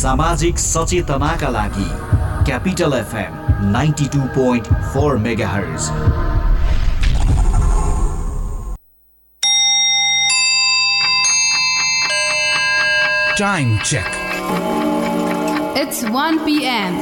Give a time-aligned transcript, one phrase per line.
[0.00, 1.88] सामाजिक सचेतनाका लागि
[2.46, 5.16] capital FM ninety two point four
[5.48, 5.90] megahertz
[13.36, 14.08] Time check.
[15.74, 16.98] It's 1 p.m.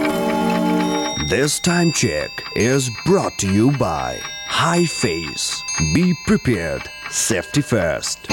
[1.27, 5.63] This time check is brought to you by High Face.
[5.93, 6.89] Be prepared.
[7.11, 8.31] Safety first.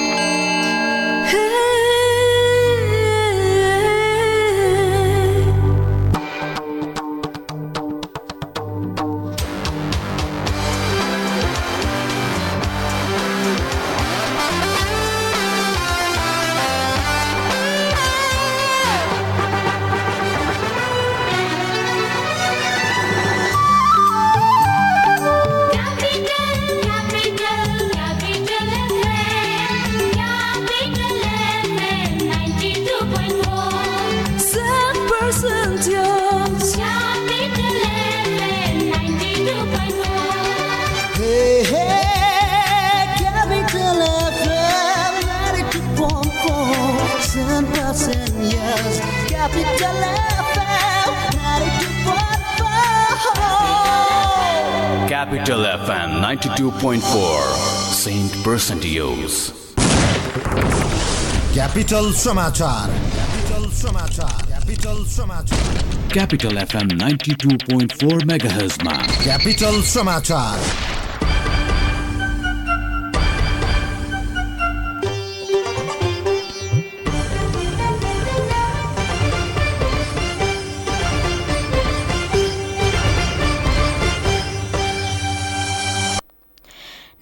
[55.22, 57.00] Capital FM 92.4
[57.94, 59.34] Saint Percentios.
[61.54, 69.80] Capital समाचार Capital समाचार Capital समाचार Capital FM 92.4 MHz मा Capital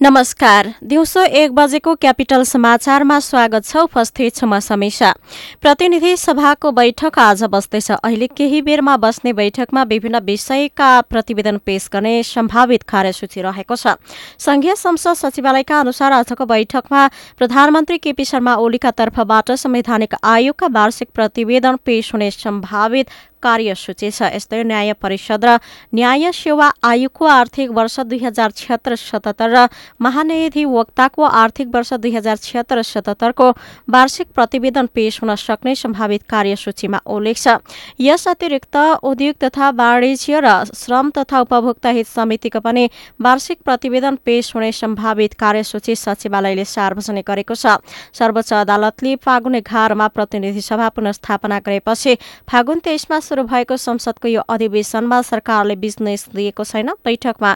[0.01, 5.11] नमस्कार। दिउँसो एक बजेको capital समाचारमा स्वागत छ उपस्थित छु म समीक्षा।
[5.61, 12.23] प्रतिनिधि सभाको बैठक आज बस्दैछ। अहिले केही बेरमा बस्ने बैठकमा विभिन्न विषयका प्रतिवेदन पेश गर्ने
[12.23, 13.93] सम्भावित कार्यसूची रहेको छ।
[14.41, 17.07] संघीय संसद सचिवालयका अनुसार आजको बैठकमा
[17.37, 23.09] प्रधानमन्त्री केपी शर्मा ओलीका तर्फबाट संवैधानिक आयोगका वार्षिक प्रतिवेदन पेश हुने सम्भावित
[23.41, 25.57] कार्यसूची छ यस्तै न्याय परिषद र
[25.93, 29.67] न्याय सेवा आयोगको आर्थिक वर्ष दुई हजार छिहत्तर सतहत्तर र
[29.99, 33.49] महान्यायाधिवक्ताको आर्थिक वर्ष दुई हजार छिहत्तर सतहत्तरको
[33.89, 37.57] वार्षिक प्रतिवेदन पेश हुन सक्ने सम्भावित कार्यसूचीमा उल्लेख छ।
[37.99, 42.89] यस अतिरिक्त उद्योग तथा वाणिज्य र श्रम तथा उपभोक्ता हित समितिको पनि
[43.21, 47.79] वार्षिक प्रतिवेदन पेश हुने सम्भावित कार्यसूची सचिवालयले सार्वजनिक गरेको छ।
[48.13, 52.15] सर्वोच्च अदालतले फागुन एघारमा प्रतिनिधि सभा पुनस्थापना गरेपछि
[52.47, 57.51] फागुन तेइसमा शुरू भएको संसदको यो अधिवेशनमा सरकारले बिजनेस दिएको छैन। बैठकमा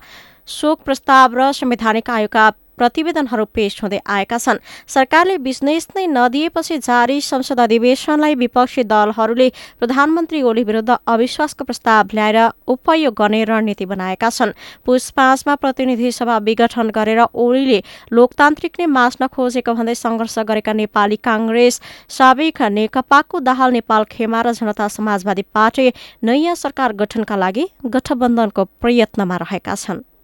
[0.47, 2.43] शोक प्रस्ताव र संवैधानिक आयोगका
[2.77, 9.49] प्रतिवेदनहरू पेश हुँदै आएका छन्। सरकारले बिजनेस नै नदिएपछि जारी संसद अधिवेशनलाई विपक्षी दलहरूले
[9.79, 16.37] प्रधानमन्त्री ओली विरुद्ध अविश्वासको प्रस्ताव ल्याएर उपयोग गर्ने रणनीति बनाएका छन्। पुस पाँचमा प्रतिनिधि सभा
[16.45, 17.79] विघटन गरेर ओलीले
[18.11, 24.51] लोकतान्त्रिक नै मास्न खोजेको भन्दै सङ्घर्ष गरेका नेपाली काङ्ग्रेस साबिक नेकपाको दाहाल नेपाल खेमा र
[24.53, 25.91] जनता समाजवादी पार्टी
[26.23, 30.14] नयाँ सरकार गठनका लागि गठबन्धनको प्रयत्नमा रहेका छन्।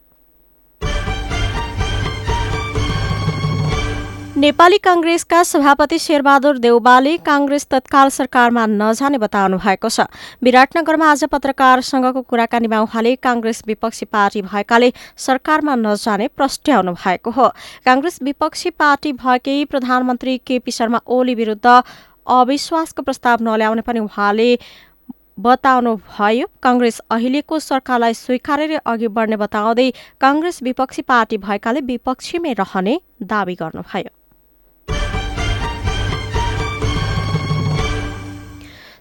[4.41, 10.05] नेपाली काङ्ग्रेसका सभापति शेरबहादुर देउबाले काङ्ग्रेस तत्काल सरकारमा नजाने बताउनु भएको छ।
[10.41, 14.89] विराटनगरमा आज पत्रकारसँगको कुराकानीमा उहाँले काङ्ग्रेस विपक्षी पार्टी भएकाले
[15.25, 17.47] सरकारमा नजाने प्रस्ट्याउनु भएको हो।
[17.85, 21.67] काङ्ग्रेस विपक्षी पार्टी भएकै प्रधानमन्त्री केपी शर्मा ओली विरुद्ध
[22.27, 24.47] अविश्वासको प्रस्ताव नल्याउने पनि उहाँले
[25.37, 29.87] बताउनु भयो। काङ्ग्रेस अहिलेको सरकारलाई स्वीकारेर अघि बढ्ने बताउँदै
[30.25, 32.97] काङ्ग्रेस विपक्षी पार्टी भएकाले विपक्षीमै रहने
[33.33, 34.20] दावी गर्नुभयो।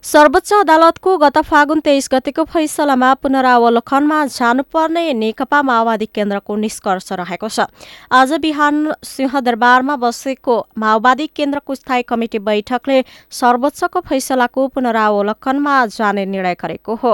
[0.04, 7.66] सर्वोच्च अदालतको गत फागुन तेइस गतेको फैसलामा पुनरावलोकनमा जानुपर्ने नेकपा माओवादी केन्द्रको निष्कर्ष रहेको छ।
[8.10, 12.96] आज बिहान सिंहदरबारमा बसेको माओवादी केन्द्रको स्थायी कमिटी बैठकले
[13.30, 17.12] सर्वोच्चको फैसलाको पुनरावलोकनमा जाने निर्णय गरेको हो।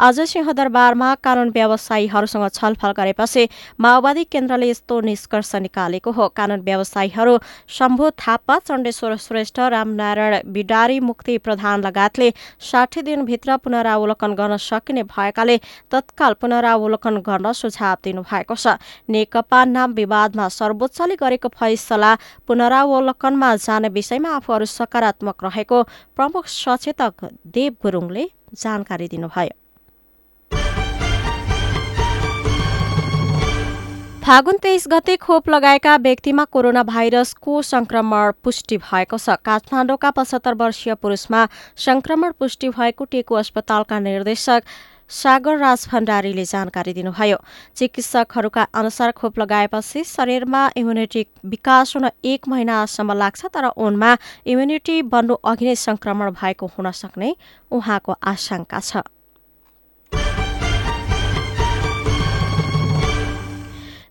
[0.00, 3.48] आज सिंहदरबारमा कानून व्यवसायीहरूसँग छलफल गरेपछि
[3.80, 7.38] माओवादी केन्द्रले यस्तो निष्कर्ष निकालेको हो। कानून व्यवसायीहरू
[7.78, 12.25] शम्भु थापा चण्डेश्वर श्रेष्ठ रामनारायण बिडारी मुक्ति प्रधान लगायतले
[12.60, 15.56] साठी दिनभित्र पुनरावलोकन गर्न सकिने भएकाले
[15.90, 18.78] तत्काल पुनरावलोकन गर्न सुझाव दिनुभएको छ।
[19.08, 22.14] नेकपा नाम विवादमा सर्वोच्चले गरेको फैसला
[22.46, 25.82] पुनरावलोकनमा जाने विषयमा आफूहरू सकारात्मक रहेको
[26.16, 28.24] प्रमुख सचेतक देव गुरुङले
[28.54, 29.65] जानकारी दिनुभयो।
[34.26, 40.94] फागुन तेइस गते खोप लगाएका व्यक्तिमा कोरोना भाइरसको संक्रमण पुष्टि भएको छ। काठमाडौँका पचहत्तर वर्षीय
[40.96, 41.44] पुरुषमा
[41.78, 44.62] संक्रमण पुष्टि भएको टेकु अस्पतालका निर्देशक
[45.10, 47.38] सागर राज भण्डारीले जानकारी दिनुभयो।
[47.76, 55.34] चिकित्सकहरूका अनुसार खोप लगाएपछि शरीरमा इम्युनिटी विकास हुन एक महिनासम्म लाग्छ तर उनमा इम्युनिटी बन्नु
[55.46, 57.34] अघि नै संक्रमण भएको हुन सक्ने
[57.70, 59.06] उहाँको आशंका छ।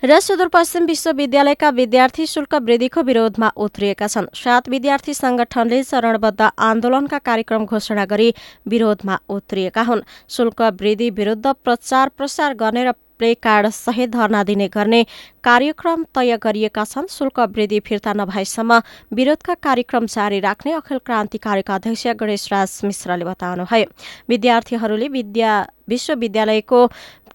[0.06, 7.66] र सुदूरपश्चिम विश्वविद्यालयका विद्यार्थी शुल्क वृद्धिको विरोधमा उत्रिएका छन्। सात विद्यार्थी संगठनले चरणबद्ध आन्दोलनका कार्यक्रम
[7.66, 8.30] घोषणा गरी
[8.68, 14.68] विरोधमा उत्रिएका हुन्। शुल्क वृद्धि विरुद्ध प्रचार प्रसार गर्ने र प्ले कार्ड सहित धरना दिने
[14.68, 15.02] गर्ने
[15.44, 22.08] कार्यक्रम तय गरिएका छन्। शुल्क वृद्धि फिर्ता नभएसम्म विरोधका कार्यक्रम जारी राख्ने अखिल क्रान्तिकारीका अध्यक्ष
[22.14, 23.90] गणेश राज मिश्रले बताउनुभयो।
[24.30, 25.54] विद्यार्थीहरूले विद्या
[25.90, 26.86] विश्वविद्यालयको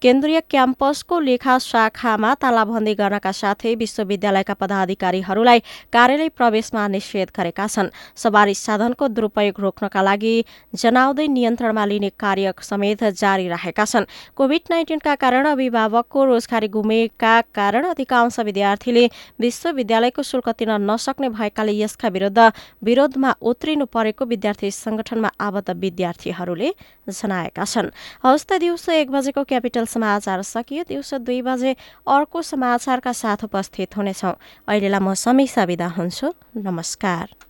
[0.03, 5.61] केन्द्रीय क्याम्पसको लेखा शाखामा तालाबन्दी गर्नका साथै विश्वविद्यालयका पदाधिकारीहरूलाई
[5.93, 10.35] कार्यालय प्रवेशमा निषेध गरेका छन्। सवारी साधनको दुरूपयोग रोक्नका लागि
[10.73, 17.85] जनाउँदै नियन्त्रणमा लिने कार्य समेत जारी रहेका छन्। कोभिड नाइन्टिनका कारण अभिभावकको रोजगारी गुमेका कारण
[17.93, 19.05] अधिकांश विद्यार्थीले
[19.37, 22.41] विश्वविद्यालयको शुल्क तिर्न नसक्ने भएकाले यसका विरुद्ध
[22.89, 26.73] विरोधमा उत्रिनु परेको विद्यार्थी संगठनमा आबद्ध विद्यार्थीहरूले
[27.11, 27.93] जनाएका छन्।
[28.25, 31.73] हवस् त दिउँसो एक बजेको क्यापिटल समाचार सकियो दिउँसो दुई बजे
[32.07, 34.35] अर्को समाचारका साथ उपस्थित हुनेछौँ।
[34.69, 36.27] अहिलेलाई म समीक्षा विदा हुन्छु।
[36.57, 37.50] नमस्कार।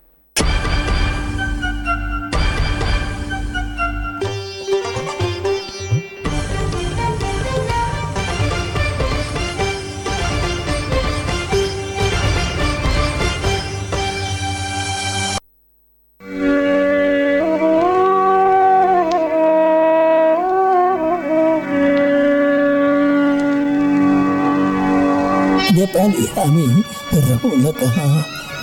[26.40, 26.66] हामी
[27.14, 28.10] रहन कहाँ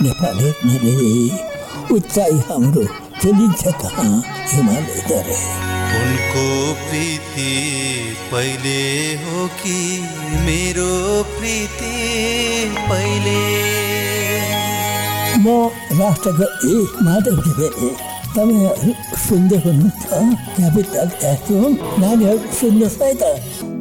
[0.02, 0.94] नेपाली नरे
[1.96, 2.84] उचाइ हाम्रो
[3.22, 4.10] चलिन्छ कहाँ
[4.52, 5.36] हिमालय दरे
[5.98, 6.44] उनको
[6.82, 7.52] प्रीति
[8.32, 8.80] पहिले
[9.22, 9.76] हो कि
[10.46, 10.90] मेरो
[11.38, 11.94] प्रीति
[12.90, 13.38] पहिले?
[15.38, 15.56] म
[16.00, 17.90] राष्ट्रको एक माधव घिमिरे
[18.34, 18.92] तपाईँहरू
[19.26, 20.02] सुन्दै हुनुहुन्छ
[20.56, 21.72] क्यापिटल एफएम
[22.02, 23.32] नानीहरू सुन्नुहोस् है त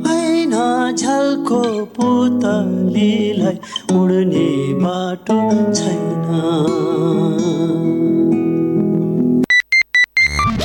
[0.08, 0.54] होइन
[0.96, 1.62] झल्को
[1.98, 3.58] पुतलीलाई
[3.92, 4.50] उड्ने
[4.84, 5.39] बाटो
[5.74, 6.16] छैन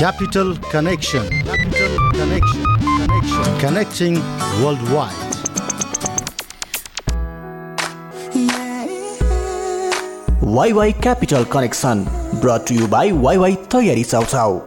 [0.02, 1.28] Capital Connection.
[1.44, 2.64] Capital Connection.
[2.96, 3.60] Connection.
[3.60, 4.16] Connecting
[4.62, 5.20] worldwide.
[10.54, 12.04] Wai Wai Capital Connection
[12.40, 14.58] brought to you by Wai Wai तयारी चाउचाउ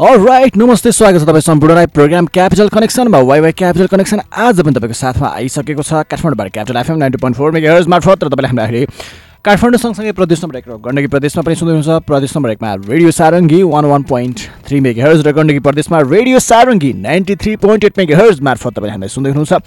[0.00, 4.94] राइट नमस्ते स्वागत छ तपाईँ सम्पूर्णलाई प्रोग्राम क्यापिटल कनेक्सनमा वाइवाई क्यापिटल कनेक्सन आज पनि तपाईँको
[4.94, 8.86] साथमा आइसकेको छ काठमाडौँबाट Capital FM ninety point four megahertz मार्फत र तपाईँले हामीलाई
[9.44, 13.10] काठमाडौँ सँगसँगै प्रदेश नम्बर एक र गण्डकी प्रदेशमा पनि सुन्दै हुनुहुन्छ प्रदेश नम्बर एकमा Radio
[13.12, 17.98] Sarangi one one point three megahertz र गण्डकी प्रदेशमा Radio Sarangi ninety three point eight
[18.18, 19.62] megahertz मार्फत तपाईँले हामीलाई सुन्दै हुनुहुन्छ।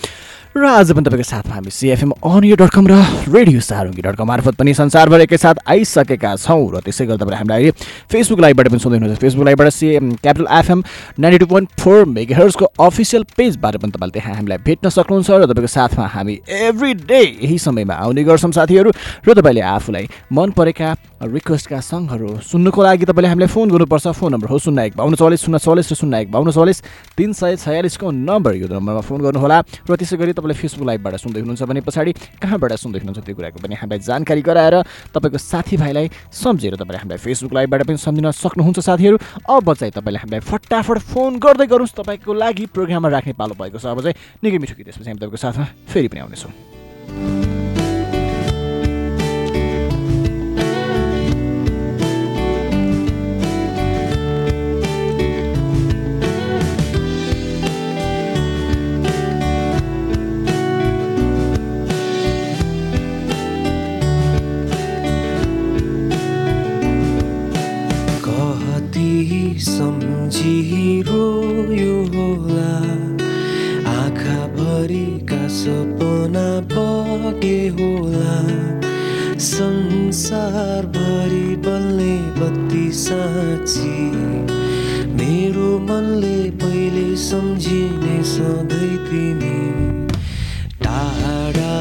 [0.56, 2.96] र आज पनि तपाईँको साथमा हामी सिएफएम अनियो डट कम र
[3.30, 7.72] रेडियो सारुङ्गी डट कम मार्फत पनि संसारभर एकैसाथ आइसकेका छौँ र त्यसै गरी तपाईँले हामीलाई
[8.08, 10.84] फेसबुक लाइभबाट पनि सुन्दै हुनुहुन्छ। फेसबुक लाइभबाट CM Capital FM
[11.20, 15.68] ninety two point four मेगाहर्सको official पेजबाट पनि तपाईँले त्यहाँ हामीलाई भेट्न सक्नुहुन्छ र तपाईँको
[15.68, 18.90] साथमा हामी एभ्री डे यही समयमा आउने गर्छौँ साथीहरू
[19.28, 20.90] र तपाईँले आफूलाई मन परेका
[21.28, 25.42] रिक्वेस्टका सङ्गहरू सुन्नुको लागि तपाईँले हामीलाई फोन गर्नुपर्छ। फोन नम्बर हो शून्य एक बाहन्न चालिस
[25.44, 26.82] शून्य चालिस र शून्य एक बाहन्न चालिस
[27.18, 29.58] तिन सय छयालिसको नम्बर यो नम्बरमा फोन गर्नुहोला
[29.90, 33.58] र त्यसै गरी तपाईँले फेसबुक लाइभबाट सुन्दै हुनुहुन्छ भने पछाडि कहाँबाट सुन्दै हुनुहुन्छ त्यो कुराको
[33.58, 34.76] पनि हामीलाई जानकारी गराएर
[35.12, 39.18] तपाईँको साथीभाइलाई सम्झेर तपाईँले हामीलाई फेसबुक लाइभबाट पनि सम्झिन सक्नुहुन्छ साथीहरू।
[39.50, 43.86] अब चाहिँ तपाईँले हामीलाई फटाफट फोन गर्दै गर्नुहोस् तपाईँको लागि प्रोग्राममा राख्ने पालो भएको छ।
[43.90, 47.47] अब चाहिँ निकै मिठो गीत त्यसपछि हामी तपाईँको साथमा फेरि पनि आउनेछौँ।
[69.58, 71.14] कति सम्झिरोयो
[72.14, 72.74] होला।
[73.92, 78.36] आँखाभरिका सपना बगे होला।
[79.40, 84.12] संसारभरि बल्ने बत्ती साँची।
[85.18, 90.08] मेरो मनले पहिले सम्झिने सधैँ तिमी।
[90.86, 91.76] टाढा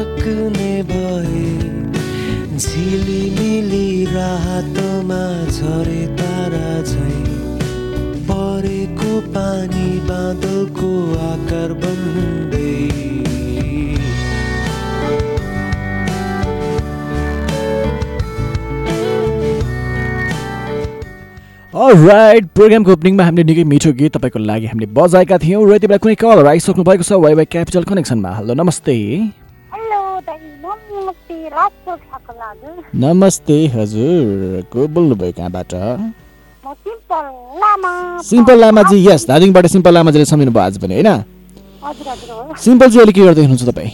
[0.00, 1.48] सक्ने भए
[2.56, 7.16] झिलिमिली रातमा झरे तारा झै।
[8.28, 10.92] परेको पानी बादलको
[11.26, 12.68] आकार बन्दै।
[22.00, 26.02] राइट प्रोग्रामको ओपनिङमा हामीले निकै मिठो गीत तपाईँको लागि हामीले बजाएका थियौँ र यति बेला
[26.04, 28.96] कुनै कलर आइसक्नु भएको छ वाइ वाइ क्यापिटल कनेक्सनमा हेलो नमस्ते।
[32.94, 35.72] नमस्ते हजुर को बोल्नुभयो कहाँबाट?
[36.64, 37.24] सिम्पल
[37.60, 41.10] लामा। सिम्पल लामाजी यस दार्जिलिङबाट सिम्पल लामाजीले सम्झिनु भयो आज पनि होइन?
[42.64, 43.92] सिम्पलजी अहिले के गर्दै हुनुहुन्छ तपाईँ?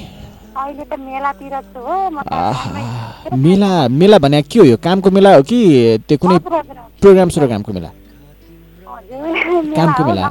[3.45, 4.77] मेला मेला भने के हो यो?
[4.83, 5.59] कामको मेला हो कि
[6.09, 6.39] त्यो कुनै
[7.01, 7.91] प्रोग्राम सुरोग्रामको मेला?
[8.89, 10.23] हजुर कामको मेला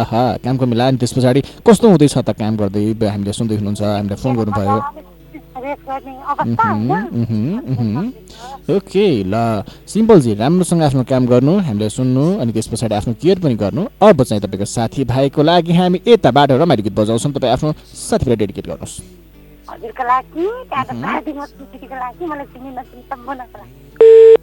[0.00, 2.82] आहा कामको मेला। अनि त्यस पछाडि कस्तो हुँदैछ त काम गर्दै?
[3.10, 4.78] हामीले सुन्दै हुनुहुन्छ हामीलाई फोन गर्नुभयो।
[5.60, 8.12] गर्ने अवस्था होइन।
[8.76, 9.34] ओके ल
[9.86, 14.22] सिम्पलजी राम्रोसँग आफ्नो काम गर्नु हामीले सुन्नु अनि त्यस पछाडि आफ्नो केयर पनि गर्नु। अब
[14.22, 18.94] चाहिँ तपाईँको साथीभाइको लागि हामी यताबाट रमाइलो गीत बजाउँछौँ। तपाईँ आफ्नो साथीभाइ डेडिकेट गर्नुहोस्।
[19.70, 24.39] हजुरको लागि त्यहाँको साथीको स्मृतिको लागि मलाई चिनी नचिनी सम्पूर्णको लागि।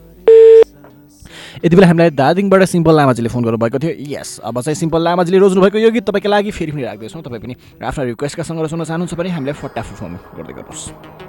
[1.58, 5.78] यति बेला हामीलाई दार्जिलिङबाट सिम्पल लामाजीले फोन गर्नुभएको थियो। यस अब चाहिँ सिम्पल लामाजीले रोज्नुभएको
[5.78, 9.30] यो गीत तपाईँको लागि फेरि पनि राख्दैछौँ। तपाईँ पनि आफ्ना रिक्वेस्टका सङ्ग्रह सुन्न चाहनुहुन्छ भने
[9.34, 11.27] हामीलाई फटाफट फोन गर्दै गर्नुहोस्।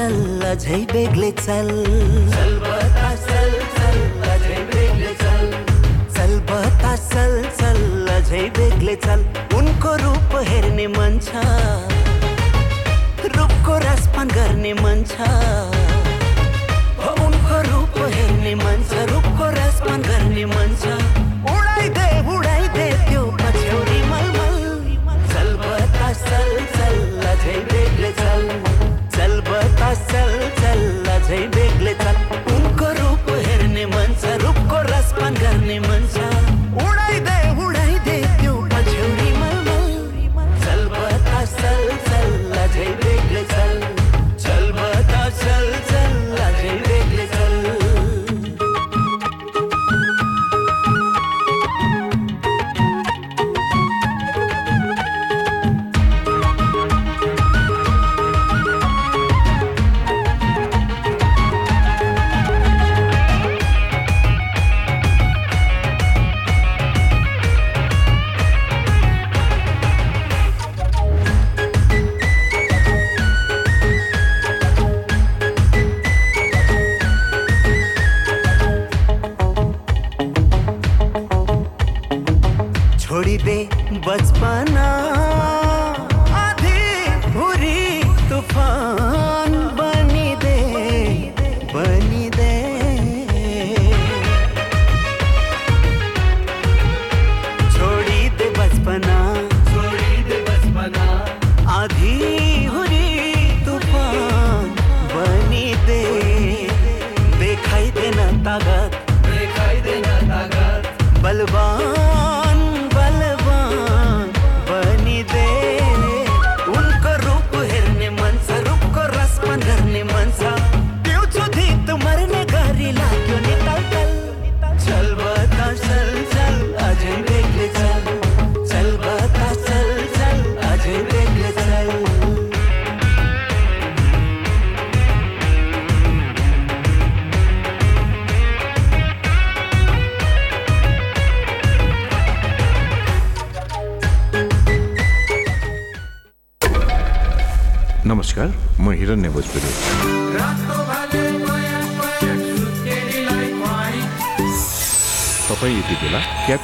[0.00, 1.66] चल अझै बेग्लै चल।
[2.34, 3.98] चल बता चल चल
[4.34, 5.42] अझै बेग्लै चल।
[6.14, 9.26] चल बता चल चल अझै बेग्लै चल।
[9.58, 11.44] उनको रूप हेर्ने मन छ।
[13.36, 15.28] रूपको रसपान गर्ने मन छ।
[17.26, 21.09] उनको रूप हेर्ने मन छ। रूपको रसपान गर्ने मन छ।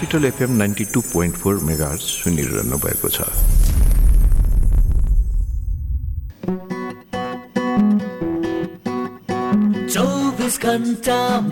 [0.06, 3.26] Capital FM ninety two point four mega सुनिरहनु भएको छ।
[9.90, 11.45] चौबिस घन्टामा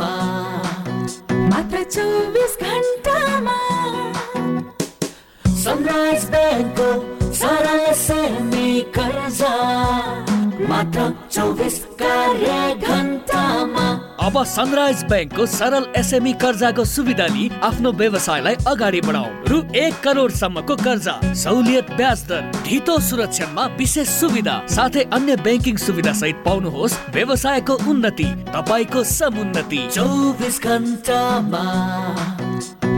[14.55, 21.15] सनराइज ब्याङ्कको सरल एसएमई कर्जाको सुविधा लिई आफ्नो व्यवसायलाई अगाडि बढाउ। रु एक करोडसम्मको कर्जा
[21.35, 28.29] सहुलियत ब्याज दर ढितो सुरक्षामा विशेष सुविधा साथै अन्य ब्याङ्किङ सुविधा सहित पाउनुहोस् व्यवसायको उन्नति
[28.55, 31.65] तपाईँको समुन्नति। चौबिस घन्टामा।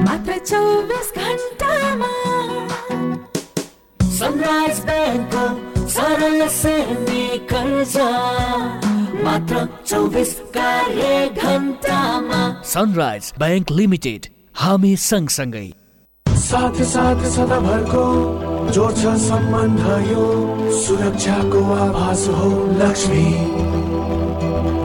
[0.04, 2.12] मात्र चौबिस घन्टामा।
[4.18, 8.10] सनराइज ब्याङ्कको सरल सेमी कर्जा।
[9.26, 11.06] मात्र चौबिस कार्य
[11.42, 15.68] घन्टामा। सनराइज ब्याङ्क लिमिटेड हामी सँगसँगै।
[16.46, 18.04] साथ साथ सदाभरको
[18.74, 19.80] जोड्छ सम्बन्ध
[20.10, 20.26] यो
[20.82, 22.50] सुरक्षाको आभास हो
[22.82, 23.24] लक्ष्मी।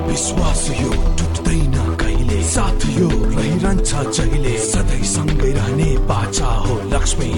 [0.10, 2.42] विश्वास यो टुट्दैन कहिले?
[2.54, 4.58] साथ यो रहिरहन्छ जहिले?
[4.58, 7.32] सधैँ सँगै रहने बाचा हो लक्ष्मी।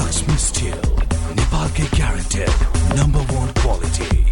[0.00, 0.78] लक्ष्मी स्टिल
[1.38, 4.31] नेपालकै ग्यारेन्टेड नम्बर वान क्वालिटी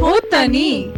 [0.00, 0.10] हो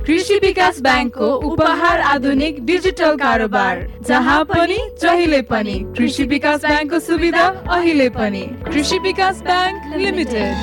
[0.06, 7.46] कृषि विकास ब्याङ्कको उपहार आधुनिक डिजिटल कारोबार जहाँ पनि जहिले पनि कृषि विकास ब्याङ्कको सुविधा
[7.76, 10.54] अहिले पनि। कृषि विकास ब्याङ्क लिमिटेड।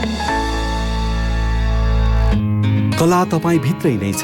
[3.00, 4.24] कला तपाईँ भित्रै नै छ।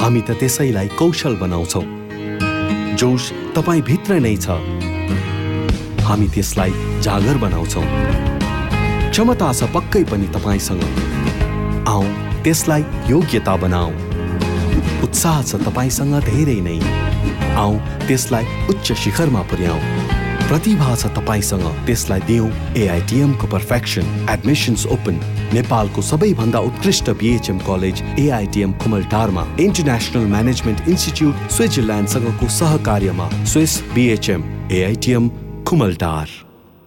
[0.00, 1.82] हामी त त्यसैलाई कौशल बनाउँछौ।
[2.96, 4.60] जोस तपाईँ भित्र नै छ।
[6.08, 6.72] हामी त्यसलाई
[7.04, 7.82] जागर बनाउँछौ।
[9.10, 10.84] क्षमता छ पक्कै पनि तपाईँसँग।
[11.88, 13.90] आऊ त्यसलाई योग्यता बनाऊ।
[15.04, 16.78] उत्साह छ तपाईँसँग धेरै नै।
[17.56, 17.72] आऊ
[18.06, 19.80] त्यसलाई उच्च शिखरमा पुर्याऊ।
[20.48, 25.16] प्रतिभा छ तपाईँसँग त्यसलाई दिउँ एआइटिएमको पर्फेक्सन एडमिसन्स ओपन
[25.56, 35.28] नेपालको सबैभन्दा उत्कृष्ट बिएचएम कलेज एआइटिएम कुमलटारमा इन्टरनेसनल म्यानेजमेन्ट इन्स्टिच्युट स्विजरल्यान्डसँगको सहकार्यमा Swiss BHM AITM
[35.68, 36.43] Kumaltar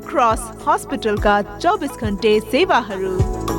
[0.00, 3.12] cross हस्पिटलका चौबिस घन्टे सेवाहरू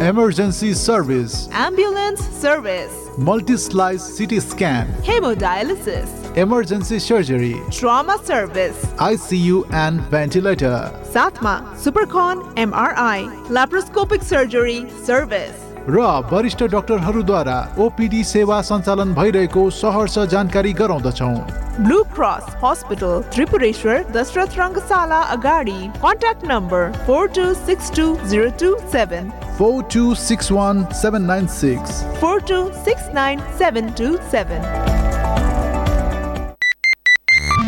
[0.06, 1.34] emergency service
[1.66, 12.44] ambulance service multislice CT scan hemodialysis emergency surgery trauma service ICU and ventilator साथमा सुपरकन
[12.62, 15.99] एमआरआई ल्याप्रोस्कोपिक सर्जरी सर्भिस र
[16.31, 21.35] वरिष्ठ डाक्टरहरूद्वारा ओपिडी सेवा सञ्चालन भइरहेको सहर्ष जानकारी गराउँदछौँ
[21.79, 28.71] Blue Cross Hospital Tripureshwar Dasharath Rangashala अगाडि contact number four two six two zero two
[28.93, 34.91] seven four two six one seven nine six four two six nine seven two seven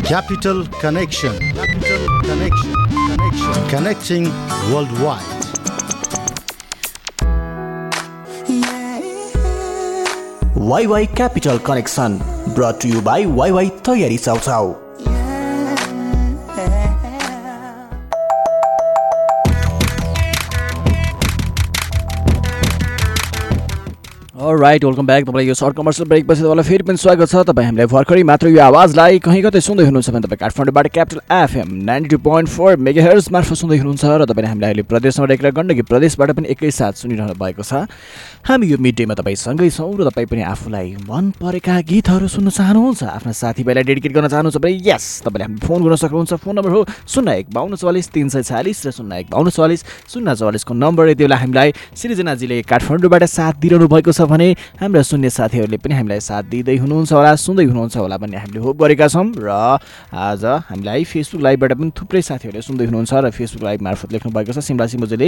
[0.07, 1.37] Capital Connection.
[1.55, 2.75] Capital Connection.
[3.05, 3.35] Connection.
[3.35, 4.25] connection, connecting
[4.71, 5.34] worldwide.
[10.69, 12.17] Wai Wai Capital Connection
[12.55, 14.73] brought you by Wai Wai तयारी chow chow
[24.61, 27.87] right welcome back तपाईँलाई यो short commercial ब्रेकपछि तपाईँलाई फेरि पनि स्वागत छ। तपाईँ हामीलाई
[27.87, 32.17] भर्खरै मात्र यो आवाजलाई कहीँ कतै सुन्दै हुनुहुन्छ भने तपाईँ काठमाडौँबाट Capital FM ninety two
[32.23, 36.47] point four mega मार्फत सुन्दै हुनुहुन्छ र तपाईँले हामीलाई अहिले प्रदेशमा रहेका गण्डकी प्रदेशबाट पनि
[36.53, 37.89] एकैसाथ सुनिरहनु भएको छ।
[38.47, 43.03] हामी यो मिड डेमा तपाईँसँगै छौँ र तपाईँ पनि आफूलाई मन परेका गीतहरू सुन्न चाहनुहुन्छ
[43.03, 46.81] आफ्ना साथीभाइलाई डेडिकेट गर्न चाहनुहुन्छ भने यस तपाईँले हामी फोन गर्न सक्नुहुन्छ। फोन नम्बर हो
[47.03, 49.81] शून्य एक बाहन्न चौवालिस तिन सय छ्यालिस र शून्य एक बाहन्न चौवालिस।
[50.13, 54.44] शून्य चौवालिसको नम्बर यति बेला हामीलाई सृजनाजीले काठमाडौँबाट साथ दिइरहनु भएको छ भने
[54.81, 58.75] हाम्रा सुन्ने साथीहरूले पनि हामीलाई साथ दिँदै हुनुहुन्छ होला सुन्दै हुनुहुन्छ होला भन्ने हामीले होप
[58.81, 59.49] गरेका छौँ र
[60.13, 64.53] आज हामीलाई फेसबुक लाइभबाट पनि थुप्रै साथीहरूले सुन्दै हुनुहुन्छ र फेसबुक लाइभ मार्फत लेख्नु भएको
[64.53, 65.27] छ। सिमला सिम्बुजीले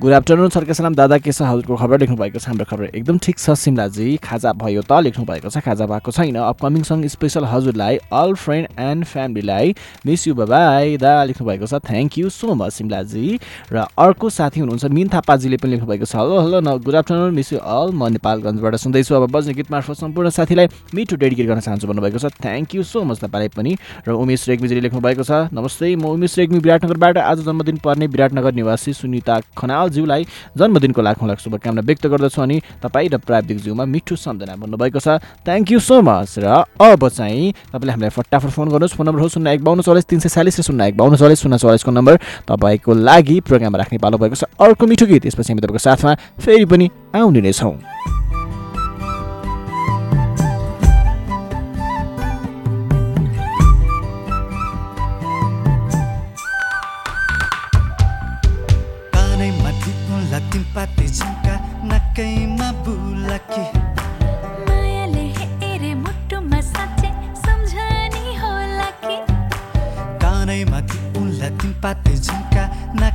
[0.00, 1.42] गुड आफ्टरनुन सरका सलाम दादा के छ?
[1.42, 5.24] हजुरको खबर लेख्नु भएको छ। हाम्रो खबर एकदम ठिक छ। सिमलाजी खाजा भयो त लेख्नु
[5.24, 9.74] भएको छ। खाजा भएको छैन। अपकमिङ सङ्ग स्पेसल हजुरलाई अल फ्रेन्ड एन्ड फ्यामिलीलाई
[10.06, 13.26] मिस यु बाई दा लेख्नु भएको छ। थ्याङ्क यू सो मच सिमलाजी।
[13.72, 17.34] र अर्को साथी हुनुहुन्छ। मिन थापाजीले पनि लेख्नु भएको छ। हेलो हेलो न good afternoon
[17.34, 18.08] miss you all म
[18.54, 22.74] नेपालगञ्जबाट सुन्दैछु। अब बज्ने गीत मार्फत सम्पूर्ण साथीलाई मिठो डेडिकेट गर्न चाहन्छु भन्नुभएको छ। थ्याङ्क
[22.74, 26.58] यू सो मच तपाईँलाई पनि। र उमेश रेग्मीजीले लेख्नु भएको छ नमस्ते म उमेश रेग्मी
[26.58, 30.22] विराटनगरबाट आज जन्मदिन पर्ने विराटनगर निवासी सुनिता खनालज्यूलाई
[30.54, 35.72] जन्मदिनको लाखौँ लाख शुभकामना व्यक्त गर्दछु अनि तपाईँ र प्राविधिकज्यूमा मिठो सम्झना भन्नुभएको छ। थ्याङ्क
[35.72, 36.46] यू सो मच र
[36.78, 40.18] अब चाहिँ तपाईँले हामीलाई फटाफट फोन गर्नुहोस्। फोन नम्बर हो शून्य एक बाहन्न चौलिस तिन
[40.20, 42.14] सय चालिस र शून्य एक बाहन्न चौलिस शून्य चौलिसको नम्बर
[42.48, 46.64] तपाईँको लागि प्रोग्राममा राख्ने पालो भएको छ। अर्को मिठो गीत त्यसपछि हामी तपाईँको साथमा फेरि
[46.64, 47.74] पनि आउने नै छौँ।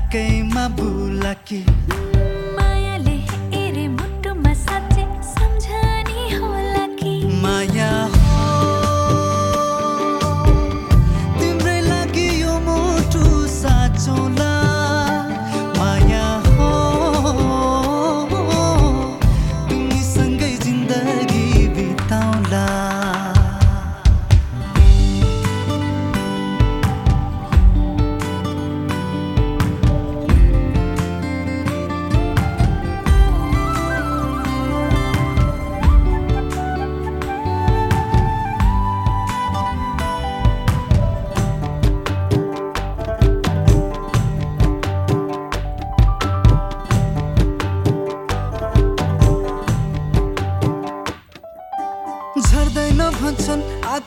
[0.10, 1.58] नक्कैमा बुलाकी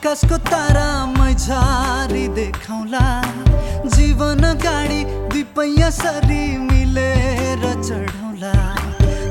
[0.03, 3.03] आकाशको तारा मै झारी देखाउला।
[3.95, 4.99] जीवन गाडी
[5.31, 8.51] दुपैया सरी मिलेर चढाउला।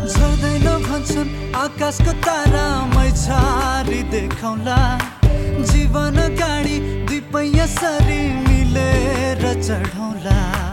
[0.08, 2.64] झर्दैन भन्छन् आकाशको तारा
[2.96, 4.80] मै झारी देखाउला।
[5.60, 10.71] जीवन गाडी दुपैया सरी मिलेर चढाउला।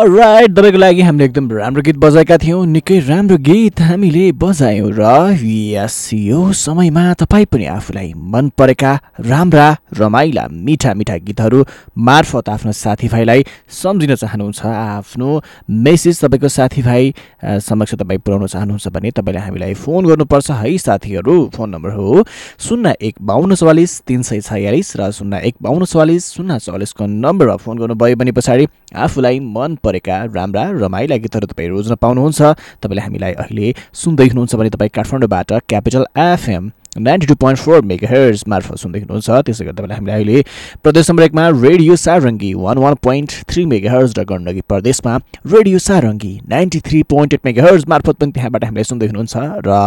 [0.00, 5.36] राइट तपाईँको लागि हामीले एकदम राम्रो गीत बजाएका थियौँ। निकै राम्रो गीत हामीले बजायौँ र
[5.36, 11.64] यस यो समयमा तपाईँ पनि आफूलाई मन परेका राम्रा रमाइला मिठा मिठा गीतहरू
[11.98, 15.28] मार्फत आफ्नो साथीभाइलाई सम्झिन चाहनुहुन्छ आफ्नो
[15.68, 17.12] मेसेज तपाईँको साथीभाइ
[17.60, 22.24] समक्ष तपाईँ पुऱ्याउन चाहनुहुन्छ भने तपाईँले हामीलाई फोन गर्नुपर्छ। है साथीहरू फोन नम्बर हो
[22.58, 27.56] शून्य एक बाहन्न चौवालिस तिन सय छयालिस र शून्य एक बाहन्न चौवालिस शून्य चौवालिसको नम्बरमा
[27.56, 32.40] फोन गर्नुभयो भने पछाडि आफूलाई मन परेका राम्रा रमाइला गीतहरू तपाईँ रोज्न पाउनुहुन्छ।
[32.82, 38.42] तपाईँले हामीलाई अहिले सुन्दै हुनुहुन्छ भने तपाईँ काठमाडौँबाट Capital FM ninety two point four megahertz
[38.50, 40.38] मार्फत सुन्दै हुनुहुन्छ। त्यसै गरी तपाईँले हामीले अहिले
[40.82, 45.16] प्रदेश नम्बर एकमा Radio Sarangi one one point three megahertz र गण्डकी प्रदेशमा
[45.54, 49.80] Radio Sarangi ninety three point eight megahertz मार्फत पनि त्यहाँबाट हामीलाई सुन्दै हुनुहुन्छ र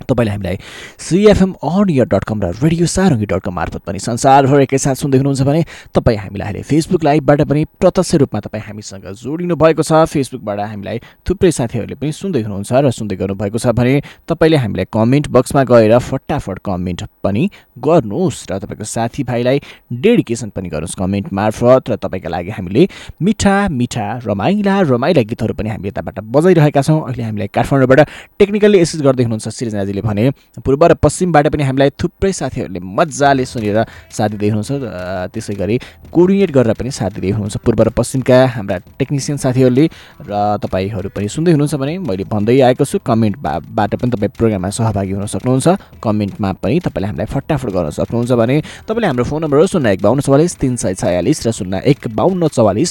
[0.00, 0.56] तपाईँले हामीलाई
[0.98, 1.54] सिएफएम
[1.90, 5.64] इयर डट कम र रेडियो सारङ्गी डट कम मार्फत पनि संसारभर एकैसाथ सुन्दै हुनुहुन्छ भने
[5.94, 10.98] तपाईँ हामीलाई अहिले फेसबुक लाइभबाट पनि प्रत्यक्ष रूपमा तपाईँ हामीसँग जोडिनु भएको छ। फेसबुकबाट हामीलाई
[11.28, 13.94] थुप्रै साथीहरूले पनि सुन्दै हुनुहुन्छ र सुन्दै गर्नुभएको छ भने
[14.28, 17.42] तपाईँले हामीलाई कमेन्ट बक्समा गएर फटाफट कमेन्ट पनि
[17.78, 19.58] गर्नुहोस् र तपाईँको साथीभाइलाई
[20.06, 22.88] डेडिकेसन पनि गर्नुहोस् कमेन्ट मार्फत र तपाईँका लागि हामीले
[23.22, 28.00] मिठा मिठा रमाइला रमाइला गीतहरू पनि हामी यताबाट बजाइरहेका छौँ। अहिले हामीलाई काठमाडौँबाट
[28.38, 29.48] टेक्निकल्ली एसिस गर्दै हुनुहुन्छ
[29.88, 30.30] सृजनाजीले भने
[30.64, 33.78] पूर्व र पश्चिमबाट पनि हामीलाई थुप्रै साथीहरूले मजाले सुनेर
[34.12, 35.76] साथ दिँदै हुनुहुन्छ त्यसै गरी
[36.12, 39.84] कोर्डिनेट गरेर पनि साथ दिँदै हुनुहुन्छ। पूर्व र पश्चिमका हाम्रा टेक्निसियन साथीहरूले
[40.28, 45.12] र तपाईँहरू पनि सुन्दै हुनुहुन्छ भने मैले भन्दै आएको छु कमेन्टबाट पनि तपाईँ प्रोग्राममा सहभागी
[45.16, 45.66] हुन सक्नुहुन्छ।
[46.04, 48.56] कमेन्टमा पनि तपाईँले हामीलाई फटाफट गर्न सक्नुहुन्छ भने
[48.88, 52.08] तपाईँले हाम्रो फोन नम्बर हो शून्य एक बाहन्न चौवालिस तिन सय छयालिस र शून्य एक
[52.12, 52.90] बाहन्न चौवालिस।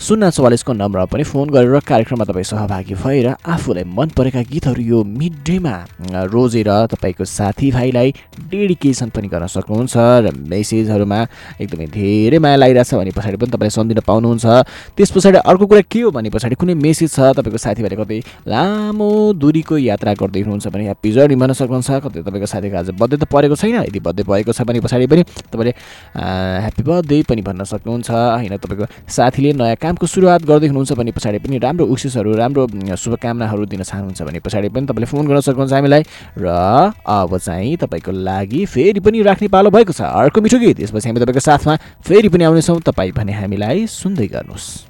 [0.00, 4.98] शून्य चौवालिसको नम्बरमा पनि फोन गरेर कार्यक्रममा तपाईँ सहभागी भएर आफूलाई मन परेका गीतहरू यो
[5.04, 5.74] मिड डेमा
[6.30, 8.08] रोजेर तपाईँको साथीभाइलाई
[8.50, 11.20] डेडिकेसन पनि गर्न सक्नुहुन्छ र मेसेजहरूमा
[11.60, 14.46] एकदमै धेरै माया लागिरहेछ भने पछाडि पनि तपाईँले सम्झिन पाउनुहुन्छ।
[14.96, 19.10] त्यस पछाडि अर्को कुरा के हो भने पछाडि कुनै मेसेज छ तपाईँको साथीभाइले कतै लामो
[19.36, 23.24] दूरीको यात्रा गर्दै हुनुहुन्छ भने ह्याप्पी जर्नी भन्न सक्नुहुन्छ कतै तपाईँको साथीको आज बर्थडे त
[23.30, 25.72] परेको छैन यदि बर्थडे भएको छ भने पछाडि पनि तपाईँले
[26.64, 31.38] ह्याप्पी बर्थडे पनि भन्न सक्नुहुन्छ। होइन तपाईँको साथीले नयाँ कामको सुरुवात गर्दै हुनुहुन्छ भने पछाडि
[31.44, 32.62] पनि राम्रो उसिसहरू राम्रो
[32.96, 36.02] शुभकामनाहरू दिन चाहनुहुन्छ भने पछाडि पनि तपाईँले फोन गर्न सक्नुहुन्छ हामीलाई।
[36.38, 36.46] र
[37.06, 41.20] अब चाहिँ तपाईँको लागि फेरि पनि राख्ने पालो भएको छ अर्को मिठो गीत त्यसपछि हामी
[41.20, 44.89] तपाईँको साथमा फेरि पनि आउनेछौँ। तपाईँ भने हामीलाई सुन्दै गर्नुहोस्।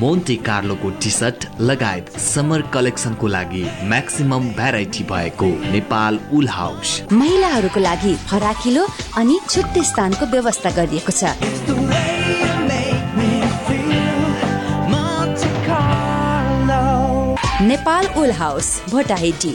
[0.00, 7.80] मोन्टे कार्लोको टी सर्ट लगायत समर कलेक्सनको लागि म्याक्सिमम भेराइटी भएको नेपाल उल हाउस महिलाहरूको
[7.80, 8.86] लागि फराकिलो
[9.18, 11.34] अनि छुट्टै स्थानको व्यवस्था गरिएको छ।
[17.62, 19.54] Nepal wool house Bhotahiti.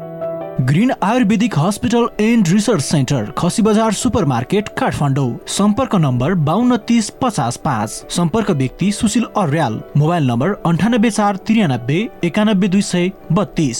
[0.61, 7.09] Green Ayurvedic Hospital and Research Centre Khasi Bazar super market Kathmandu. सम्पर्क नम्बर बाहन्न तिस
[7.09, 13.79] पचास पाँच। सम्पर्क व्यक्ति सुशील अर्याल। मोबाइल नम्बर अन्ठानब्बे चार त्रियानब्बे एकानब्बे दुई सय बत्तिस।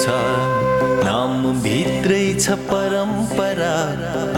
[0.00, 0.08] छ।
[1.04, 3.76] नाम भित्रै छ परम्परा।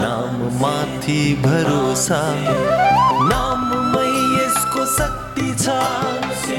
[0.01, 2.21] नाम माथि भरोसा।
[3.29, 3.70] नाममै
[4.81, 5.73] यसको शक्ति छ।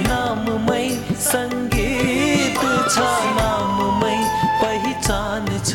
[0.09, 0.87] नाममै
[1.23, 2.61] सङ्गीत
[2.95, 2.99] छ।
[3.39, 4.19] नाममै
[4.63, 5.75] पहिचान छ।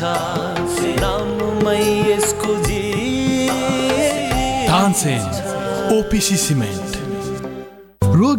[1.02, 2.84] नाममै यसको जी
[5.98, 6.97] OPC cement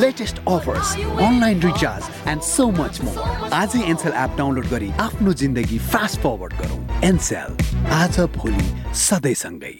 [0.00, 5.78] latest offers online recharge and so much more आजै एन्सल एप डाउनलोड गरी आफ्नो जिन्दगी
[5.92, 7.56] फास्ट फरवर्ड गरौँ एन्सेल
[8.00, 8.68] आज भोलि
[9.04, 9.78] सधैँसँगै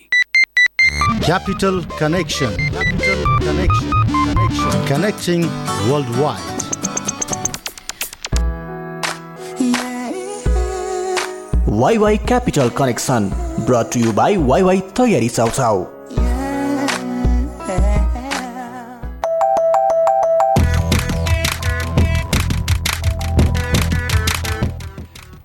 [1.22, 2.52] Capital Connection.
[2.74, 3.90] Capital Connection.
[4.08, 4.86] Connection.
[4.88, 5.44] Connecting
[5.90, 6.48] worldwide.
[11.80, 13.30] Wai Wai Capital Connection
[13.66, 15.84] brought you by Wai Wai तयारी चाउचाउ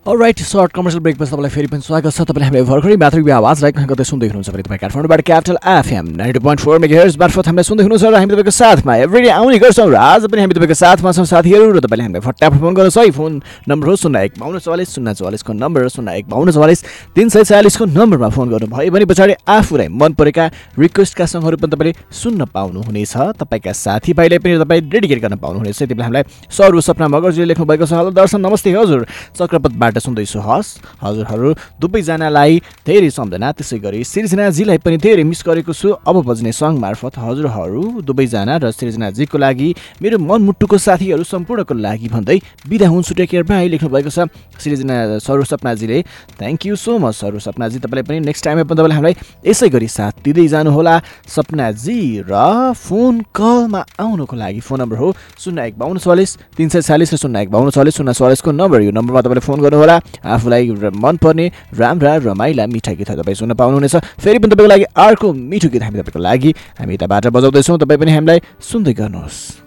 [0.05, 3.77] राइट सर्ट कमर्सियल ब्रेकपछि तपाईँलाई फेरि पनि स्वागत छ। तपाईँले हामीले भर्खरै मातृक आवाज राइट
[3.89, 7.83] गर्दै सुन्दै हुनुहुन्छ भने तपाईँ काठमाडौँबाट Capital FM ninety point four megahertz मार्फत हामीले सुन्दै
[7.89, 11.25] हुनुहुन्छ र हामी तपाईँको साथमा एभ्री आउने गर्छौँ र आज पनि हामी तपाईँको साथमा छौँ।
[11.25, 14.93] साथीहरू र तपाईँले हामीलाई फटाफट फोन गर्नुहोस्। है फोन नम्बर हो शून्य एक बाहन्न चौवालिस
[14.93, 16.79] शून्य चौवालिसको नम्बर हो शून्य एक बाहन्न चौवालिस
[17.17, 20.45] तिन सय छयालिसको नम्बरमा फोन गर्नुभयो भने पछाडि आफूलाई मन परेका
[20.85, 26.05] रिक्वेस्टका सङ्गहरू पनि तपाईँले सुन्न पाउनुहुनेछ। तपाईँका साथीभाइले पनि तपाईँ डेडिकेट गर्न पाउनुहुनेछ। त्यति बेला
[26.05, 29.01] हामीलाई सर सपना मगरजीले लेख्नु भएको छ। हेलो दर्शन नमस्ते हजुर।
[29.33, 30.67] चक्रपथबाट रेडियोबाट सुन्दैछु हस्।
[31.01, 36.79] हजुरहरू दुवैजनालाई धेरै सम्झना। त्यसै गरी सृजनाजीलाई पनि धेरै मिस गरेको छु। अब बज्ने सङ्ग
[36.79, 39.69] मार्फत हजुरहरू दुवैजना र सृजनाजीको लागि
[40.01, 42.37] मेरो मनमुटुको साथीहरू सम्पूर्णको लागि भन्दै
[42.67, 44.27] बिदा हुन्छु। टेक केयर बाई लेख्नु भएको छ
[44.59, 46.01] Srijana Saru सपनाजीले।
[46.39, 49.15] Thank you so much Saru सपनाजी। तपाईँलाई पनि नेक्स्ट टाइममा पनि तपाईँले हामीलाई
[49.47, 50.95] यसै गरी साथ दिँदै जानुहोला।
[51.27, 52.33] सपनाजी र
[52.75, 55.07] फोन कलमा आउनुको लागि फोन नम्बर हो
[55.39, 58.81] शून्य एक बाहन्न चालिस तिन सय चालिस र शून्य एक बाहन्न चालिस शून्य चालिसको नम्बर
[58.81, 59.84] यो नम्बरमा तपाईँले फोन गर्नुहोला।
[60.25, 65.33] आफूलाई र- मनपर्ने राम्रा रमाइला मिठा गीतहरू तपाईँ सुन्न पाउनुहुनेछ। फेरि पनि तपाईँको लागि अर्को
[65.33, 69.65] मिठो गीत हामी तपाईँको लागि हामी यताबाट बजाउँदैछौँ। तपाईँ पनि हामीलाई सुन्दै गर्नुहोस्।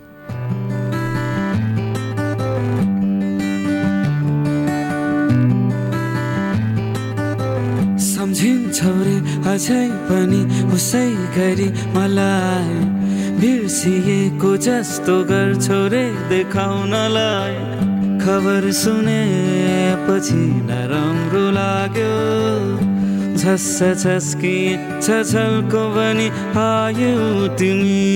[8.84, 9.16] रे
[9.50, 12.84] अझै पनि उसै गरी मलाई।
[13.40, 22.16] बिर्सिएको जस्तो गर्छौ रे देखाउनलाई। खबर सुनेपछि नराम्रो लाग्यो।
[23.38, 24.58] झस्स झस्की
[25.02, 26.26] छछल्को पनि
[26.62, 28.06] आयो तिमी।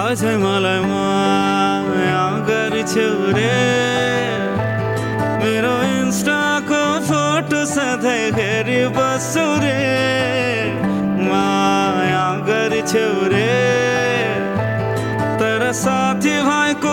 [0.00, 3.56] अझै मलाई माया गर्छौ रे।
[5.40, 9.80] मेरो इन्स्टाको फोटो सधैँ हेरि बस्छु रे।
[11.30, 13.08] माया गर्छौ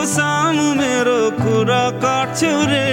[0.08, 2.88] सामु मेरो कुरा काट्छौ रे।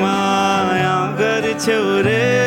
[0.00, 2.41] माया गर्छौ रे।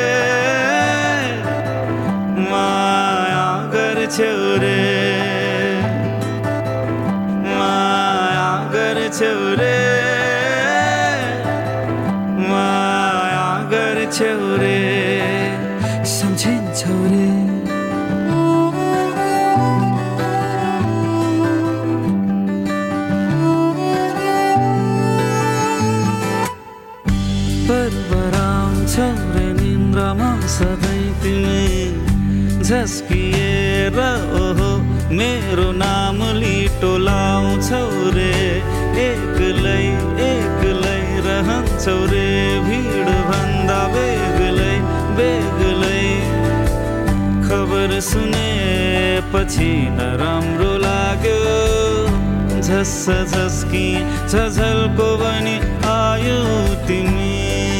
[41.86, 42.30] रहन्छौ रे
[42.66, 44.76] भिड भन्दा बेग्लै
[45.18, 46.06] बेग्लै
[47.46, 51.38] खबर सुनेपछि नराम्रो लाग्यो।
[52.62, 53.88] झस्स झस्की
[54.26, 55.56] झझल्को पनि
[55.94, 56.42] आयो
[56.88, 57.75] तिमी।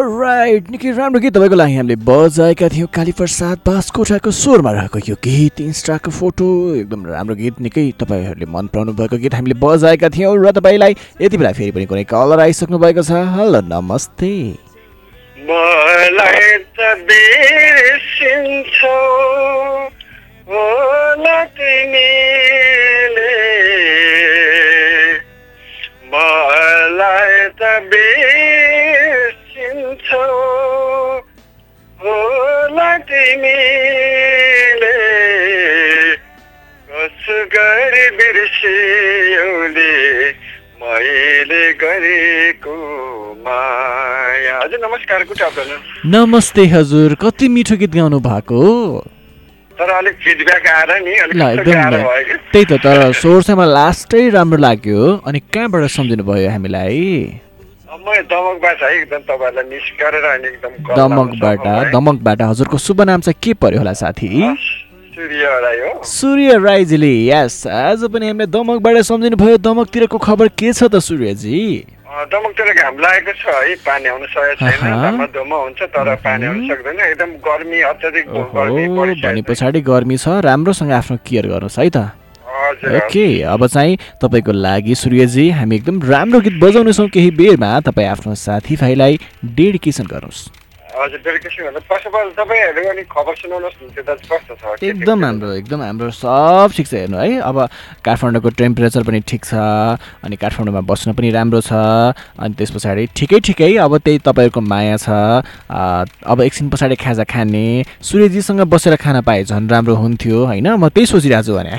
[0.00, 5.16] राइट निकै राम्रो गीत तपाईँको लागि हामीले बजाएका थियौँ। काली प्रसाद बासकोटाको स्वरमा रहेको यो
[5.24, 6.46] गीत इन्स्टाको फोटो
[6.76, 11.36] एकदम राम्रो गीत निकै तपाईँहरूले मन पराउनु भएको गीत हामीले बजाएका थियौँ र तपाईँलाई यति
[11.36, 14.32] बेला फेरि पनि कुनै कलर आइसक्नु भएको छ। हेलो नमस्ते।
[15.46, 16.78] मलाई त
[30.10, 31.20] बिर्सिन्छौ
[32.00, 34.94] होला तिमीले
[36.90, 39.92] कस गरी बिर्सियौले
[40.82, 42.76] मैले गरेको
[43.46, 45.80] माया हजुर नमस्कार गुड आफ्टरनुन
[46.16, 48.62] नमस्ते हजुर कति मिठो गीत गाउनु भएको
[49.78, 51.36] तर अलिक फिडब्याक आएर नि अलिक
[52.52, 56.98] त्यही त तर चाहिँ मलाई लास्टै राम्रो लाग्यो अनि कहाँबाट सम्झिनु भयो हामीलाई।
[58.00, 63.38] म दमकबाट है एकदम तपाईँहरूलाई मिस गरेर अनि एकदम दमकबाट। दमकबाट हजुरको शुभ नाम चाहिँ
[63.42, 64.28] के पर्यो होला साथी?
[65.12, 70.72] सूर्य राई हो। सूर्य राईजीले यस आज पनि हामीले दमकबाट सम्झिनु भयो दमकतिरको खबर के
[70.72, 71.60] छ त सूर्यजी?
[72.32, 76.60] दमकतिर घाम लागेको छ है। पानी आउन सकेको छैन अहँ। धमाधुमा हुन्छ तर पानी आउन
[76.68, 78.24] सक्दैन। एकदम गर्मी अत्याधिक
[78.56, 78.84] गर्मी
[79.20, 81.98] भने पछाडि गर्मी छ। राम्रोसँग आफ्नो केयर गर्नुहोस् है त।
[82.70, 88.34] ओके अब चाहिँ तपाईँको लागि सूर्यजी हामी एकदम राम्रो गीत बजाउनेछौँ केही बेरमा। तपाईँ आफ्नो
[88.34, 90.48] साथीभाइलाई डेडिकेसन गर्नुहोस्।
[91.00, 94.62] हजुर डेलिकेसन भन्दा फर्स्ट अफ अल तपाईँहरू अनि खबर सुनाउनुहोस् न त्यो दाजु कस्तो छ
[94.62, 97.56] के के एकदम हाम्रो एकदम हाम्रो सब ठिक छ हेर्नु है। अब
[98.04, 99.54] काठमाडौँको टेम्परेचर पनि ठिक छ
[100.24, 104.96] अनि काठमाडौँमा बस्न पनि राम्रो छ अनि त्यस पछाडि ठिकै ठिकै अब त्यही तपाईँहरूको माया
[105.00, 105.08] छ।
[106.28, 107.66] अब एकछिन पछाडि खाजा खाने
[108.04, 110.68] सूर्यजीसँग बसेर खान पाए झन् राम्रो हुन्थ्यो होइन?
[110.76, 111.74] म त्यही सोचिरहेको छु भने।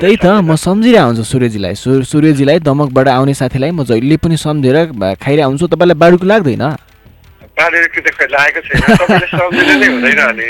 [0.00, 1.74] त्यही त म सम्झिरहेको हुन्छु सूर्यजीलाई।
[2.12, 4.76] सूर्यजीलाई दमकबाट आउने साथीलाई म जहिले पनि सम्झेर
[5.24, 6.64] खाइरहेको हुन्छु तपाईँलाई बाडुको लाग्दैन?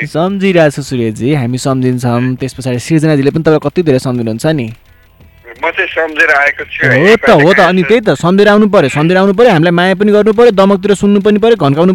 [0.06, 4.66] सम्झिरहेको छु सूर्यजी हामी सम्झिन्छौँ। त्यस पछाडि सृजनाजीले पनि तपाईँ कति धेरै सम्झिनुहुन्छ नि?
[6.86, 9.94] है। त हो त अनि त्यही त सम्झेर आउनु पर्यो सम्झेर आउनु पर्यो हामीलाई माया
[10.00, 11.94] पनि गर्नु पर्यो दमकतिर सुन्नु पनि पर्यो घन्काउनु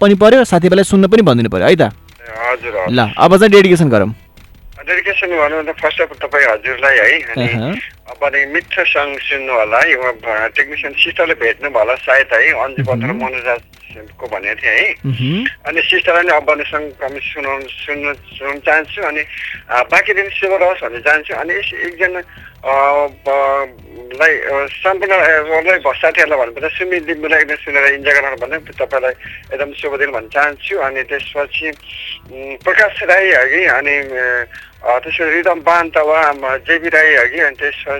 [0.00, 1.82] पनि पर्यो साथीभाइलाई सुन्न पनि भनिदिनु पर्यो है त?
[2.90, 4.10] ल अब चाहिँ डेडिकेसन गरौँ।
[4.86, 10.48] डेडिकेसन भनौँ त फर्स्ट अफ तपाईँ हजुरलाई है अनि अनि मिठो सङ्ग सुन्नु होला। है
[10.58, 14.88] टेक्निसियन सिस्टरले भेट्नु भयो होला सायद है अन्जु पत्र मनोजको भनेको थिएँ है।
[15.70, 19.22] अनि सिस्टरलाई नै अब सङ्ग सुनाउनु सुन्नु सुनाउनु चाहन्छु अनि
[19.92, 21.52] बाँकी दिन शुभ रहोस् भन्न चाहन्छु। अनि
[21.86, 22.20] एकजना
[24.18, 24.34] लाई
[24.82, 29.14] साथीहरूलाई भन्नुपर्दा सुमी लिम्बूलाई एकदम सुनेर इन्जोय गर्न भन्ने तपाईँलाई
[29.54, 31.68] एकदम शुभ दिन भन्न चाहन्छु। अनि त्यसपछि
[32.64, 33.94] प्रकाश राई हगि अनि
[34.82, 36.20] त्यसपछि रिदम बान्तवा
[36.66, 37.91] जेबी राई हगि अनि त्यसपछि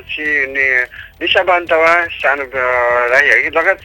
[0.54, 0.88] नि-
[1.22, 2.44] निशा बान्तवा सानो
[3.12, 3.80] राई हगि लगायत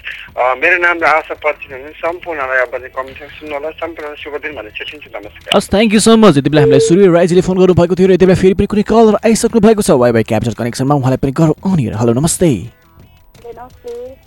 [0.62, 5.10] मेरो नाम आशा परिचित हुनु सम्पूर्णलाई अब कमिटी सुन्नु होला। सम्पूर्णलाई शुभ दिन भन्ने चिठिन्छु
[5.16, 8.12] नमस्कार। हस् थ्याङ्क यू सो मच यति बेला हामीलाई सूर्य राईजीले फोन गर्नुभएको थियो र
[8.12, 11.56] यति बेला फेरि पनि कुनै कलर आइसक्नु भएको छ। वाइवाई क्याप्चर कनेक्सनमा उहाँलाई पनि गरौँ
[11.72, 12.78] अन हियर हेलो नमस्ते।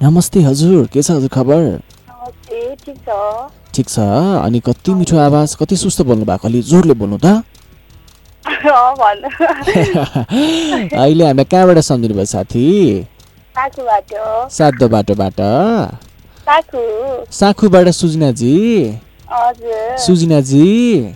[0.03, 1.81] नमस्ते। हजुर। के छ हजुर खबर?
[2.85, 3.11] ठिक छ।
[3.74, 3.99] ठिक छ।
[4.45, 7.45] अनि कति मिठो आवाज कति सुस्त बोल्नु भएको अलि जोडले बोल्नु त।
[11.01, 13.07] अहिले हामीलाई कहाँबाट सम्झिनु भयो साथी
[14.51, 15.41] सातो बाटोबाट।
[16.47, 16.80] साखु
[17.30, 19.01] साखुबाट सुजनाजी।
[19.99, 21.14] सुजनाजी।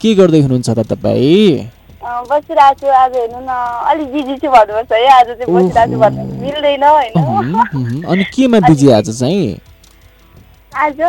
[0.00, 1.70] के गर्दै हुनुहुन्छ त तपाईँ?
[2.06, 3.50] अँ, बसिरहेको छु आज हेर्नु न।
[3.90, 8.24] अलिक बिजी छु भन्नुपर्छ है आज चाहिँ बसिरहेको छु भन्नु मिल्दैन होइन। मह्म, मह्म। अनि
[8.24, 9.60] केमा बिजी आज चाहिँ?
[10.76, 11.00] आज।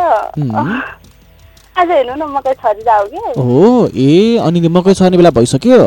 [1.78, 2.54] आज हेर्नु न मकै
[3.38, 5.80] हो कि ए अनि मकै छर्ने बेला भइसक्यो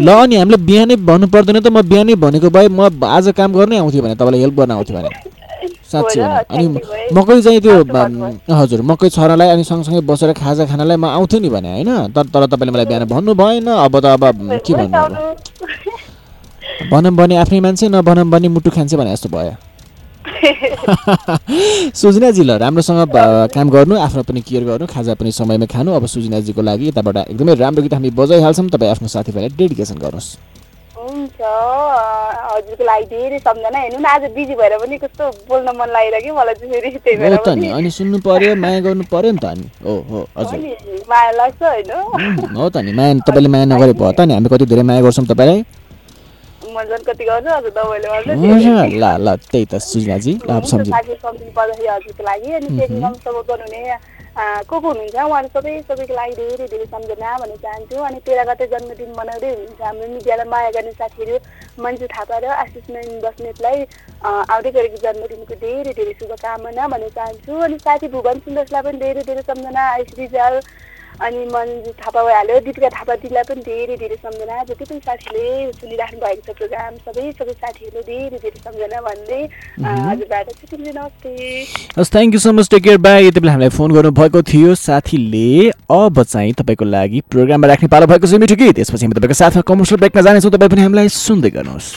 [0.00, 3.78] ल अनि हामीलाई बिहानै भन्नु पर्दैन त म बिहानै भनेको भए म आज काम गर्नै
[3.78, 5.10] आउँथेँ भने तपाईँलाई हेल्प गर्न आउँथेँ भने
[5.88, 6.20] साँच्ची?
[6.20, 6.66] भने अनि।
[7.14, 7.76] मकै चाहिँ त्यो
[8.54, 12.46] हजुर मकै छर्नलाई अनि सँगसँगै बसेर खाजा खानलाई म आउँथेँ नि भने होइन तर तर
[12.48, 14.24] तपाईँले मलाई बिहान भन्नु भएन अब त अब
[14.66, 14.98] के भन्नु
[16.90, 19.67] भनौँ भने आफ्नै मान्छे नभनौँ भने मुटु खान्छ भने जस्तो भयो
[22.00, 23.00] सुजनाजी ल राम्रोसँग
[23.54, 27.54] काम गर्नु आफ्नो पनि केयर गर्नु खाजा पनि समयमा खानु। अब सुजनाजीको लागि यताबाट एकदमै
[27.64, 30.28] राम्रो गीत हामी बजाइहाल्छौँ। तपाईँ आफ्नो साथीभाइलाई डेडिकेसन गर्नुहोस्।
[30.98, 36.20] हुन्छ हजुरको लागि धेरै सम्झना। हेर्नु न आज बिजी भएर पनि कस्तो बोल्न मन लागेर
[36.24, 39.44] कि मलाई फेरि त्यही भएर त नि अनि सुन्नु पर्यो माया गर्नु पर्यो नि त
[39.54, 40.58] अनि। हो हो हजुर।
[41.10, 41.90] माया लाग्छ होइन।
[42.56, 45.26] हो त नि माया तपाईँले माया नगरे भयो त नि। हामी कति धेरै माया गर्छौँ
[45.32, 45.62] तपाईँलाई।
[49.00, 50.92] ल ल त्यही त सुजनाजी अब सम्झिनु
[54.38, 55.14] को को हुनुहुन्छ?
[55.18, 59.80] उहाँहरू सबै सबैको लागि धेरै धेरै सम्झना भन्न चाहन्छु। अनि तेह्र गते जन्मदिन मनाउँदै हुनुहुन्छ
[59.82, 61.36] हाम्रो मिडियालाई माया गर्ने साथीहरू
[61.82, 63.78] मन्जु थापा र आशिष नयन बस्नेतलाई
[64.22, 69.42] आउँदै गरेको जन्मदिनको धेरै धेरै शुभकामना भन्न चाहन्छु। अनि साथी भुवन सुन्दरलाई पनि धेरै धेरै
[69.50, 70.54] सम्झना। आयुष रिजाल
[71.18, 76.20] अनि मन्जु थापा भइहाल्यो दिपिका थापा दिदीलाई पनि धेरै धेरै सम्झना जति पनि साथीले सुनिराख्नु
[76.20, 79.40] भएको छ प्रोग्राम सबै सबै साथीहरूले धेरै धेरै सम्झना भन्दै
[79.80, 81.32] हजुरबाट छुट्टिन्छु नमस्ते
[81.96, 85.48] हस् thank you so much take care bye यति बेला हामीलाई फोन गर्नुभएको थियो साथीले
[85.94, 89.66] अब चाहिँ तपाईँको लागि प्रोग्राममा राख्ने पालो भएको छ मिठो गीत त्यसपछि हामी तपाईँको साथमा
[89.68, 91.90] कमर्सियल ब्रेकमा जानेछौँ तपाईँ पनि हामीलाई सुन्दै गर्नुहोस्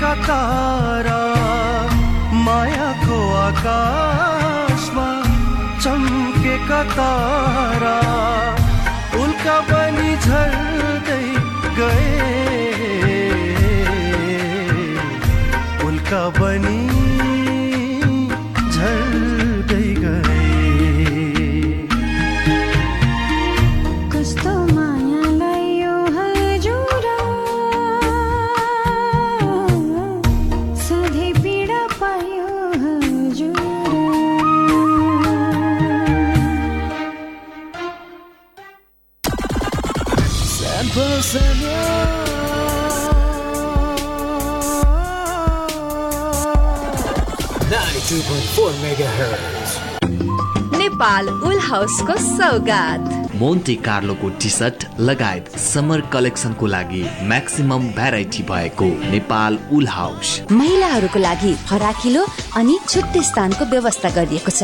[0.00, 1.20] चम्केका तारा
[2.44, 5.08] मायाको आकाशमा
[5.84, 7.92] चम्केका तारा
[9.20, 11.26] उल्का बनी झर्दै
[11.78, 12.08] गए।
[15.88, 16.99] उल्का बनी
[50.78, 58.88] नेपाल उल हाउसको सौगात। मोन्टे कार्लोको टी सर्ट लगायत समर कलेक्सनको लागि म्याक्सिमम भेराइटी भएको
[59.10, 62.22] नेपाल उल हाउस। महिलाहरूको लागि फराकिलो
[62.56, 64.62] अनि छुट्टै स्थानको व्यवस्था गरिएको छ।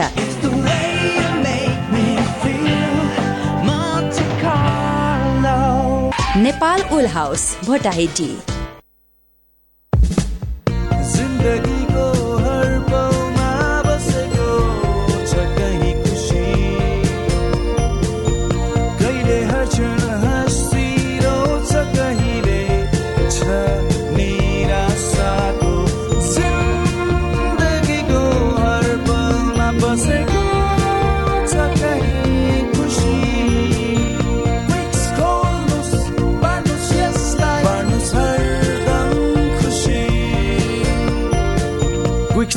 [6.42, 8.30] Nepal wool house Bhotahiti.
[11.14, 11.75] जिन्दगीको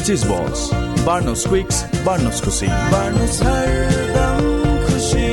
[0.09, 0.61] चिज बल्स
[1.05, 4.45] बार्नुहोस् क्विक्स बार्नुहोस् खुसी बाँड्नुहोस् हरदम
[4.85, 5.27] खुसी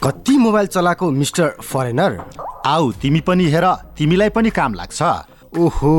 [0.00, 2.18] कति मोबाइल चलाएको मिस्टर फरेनर?
[2.66, 3.66] आऊ तिमी पनि हेर
[3.98, 5.02] तिमीलाई पनि काम लाग्छ।
[5.60, 5.92] ओहो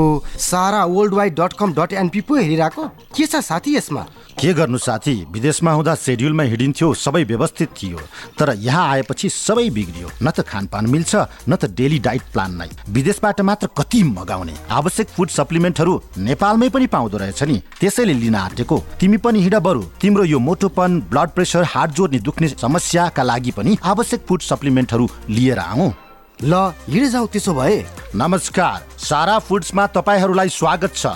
[0.50, 2.88] Sara world wide dot com dot NP पो हेरिरहेको?
[3.14, 4.06] के छ साथी यसमा?
[4.36, 5.14] के गर्नु साथी?
[5.32, 8.00] विदेशमा हुँदा सेड्युलमा हिँडिन्थ्यो सबै व्यवस्थित थियो।
[8.40, 11.16] तर यहाँ आएपछि सबै बिग्रियो। न त खानपान मिल्छ
[11.50, 14.54] न त डेली डाइट प्लान नै। विदेशबाट मात्र कति मगाउने?
[14.70, 19.84] आवश्यक फुड सप्लिमेन्टहरू नेपालमै पनि पाउँदो रहेछ नि। त्यसैले लिन आँटेको। तिमी पनि हिँड बरु।
[20.02, 25.60] तिम्रो यो मोटोपन ब्लड प्रेसर हार्ट जोड्ने दुख्ने समस्याका लागि पनि आवश्यक फुड सप्लिमेन्टहरू लिएर
[25.60, 25.92] आऊ।
[26.44, 26.54] ल
[26.92, 31.16] हिँडे जाऊ त्यसो भए। नमस्कार। सारा फुड्समा तपाईँहरूलाई स्वागत छ।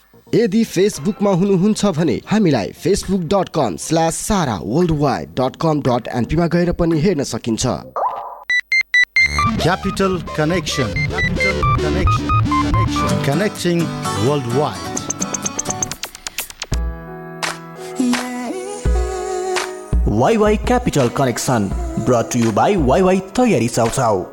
[0.35, 6.07] यदि फेसबुकमा हुनुहुन्छ भने हामीलाई Facebook dot com slash Sara world wide dot com dot
[6.19, 7.79] एनपीमा गएर पनि हेर्न सकिन्छ
[9.63, 10.87] Capital Connection.
[11.07, 12.29] Capital Connection.
[12.45, 13.21] Connection.
[13.23, 13.83] Connecting
[14.27, 14.87] worldwide.
[20.13, 21.69] Wai Wai Capital Connection
[22.05, 24.23] brought you by Wai Wai तयारी चाउचाउ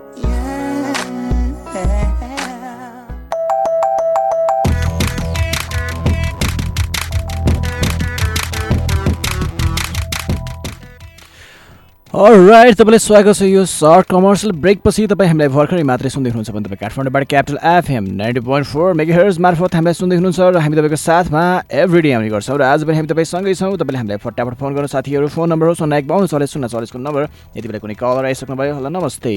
[12.19, 16.65] राइट तपाईँलाई स्वागत छ यो सर्ट कमर्सियल ब्रेकपछि तपाईँ हामीलाई भर्खरै मात्रै सुन्दै हुनुहुन्छ भने
[16.67, 20.99] तपाईँ काठमाडौँबाट Capital FM ninety point four megahertz मार्फत हामीलाई सुन्दै हुनुहुन्छ र हामी तपाईँको
[20.99, 24.91] साथमा एभ्रिडे आउने गर्छौँ र आज पनि हामी तपाईँसँगै छौँ। तपाईँले हामीलाई फटाफट फोन गर्नु
[24.91, 27.23] साथीहरू फोन नम्बर हो शून्य एक बाउन्न चालिस शून्य चालिसको नम्बर।
[27.55, 29.35] यति बेला कुनै कलर आइसक्नु भयो हेलो नमस्ते।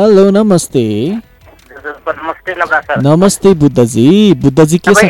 [0.00, 0.84] हेलो नमस्ते।
[1.80, 2.54] नमस्ते
[3.02, 5.04] नमस्ते बुद्धजी। बुद्धजी के छ?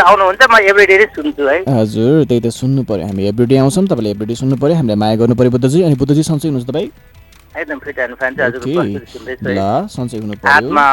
[0.00, 4.10] आउनुहुन्छ म एभ्रिडे नै सुन्छु है। हजुर त्यही त सुन्नु पर्यो। हामी एभ्रिडे आउँछौँ तपाईँले
[4.10, 6.88] एभ्रिडे सुन्नु पर्यो। हामीलाई माया गर्नु पर्यो बुद्धजी। अनि बुद्धजी सन्चै हुनुहुन्छ तपाईँ?
[7.60, 10.84] एकदम फिट एन्ड फाइन चाहिँ हजुरको ओके। प्रस्तुति सुन्दैछु है। ल सन्चै हुनु पर्यो। हातमा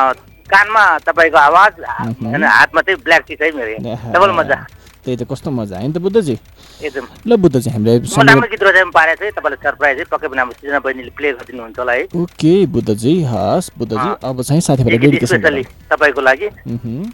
[0.51, 4.57] कानमा तपाईँको आवाज होइन हातमा चाहिँ ब्ल्याक टी है मेरो डबल मजा।
[5.03, 6.35] त्यही त कस्तो मजा। आयो नि त बुद्धजी?
[6.81, 10.27] एकदम। ल बुद्धजी हामीलाई म समय राम्रो गीत रोजाइमा पारेको छु तपाईँलाई सरप्राइज है पक्कै
[10.27, 14.99] पनि हाम्रो सृजना बहिनीले प्ले गरिदिनुहुन्छ होला है। ओके बुद्धजी हस् बुद्धजी अब चाहिँ साथीभाइलाई
[15.05, 16.47] डेडिकेसन स्पेसली तपाईँको लागि।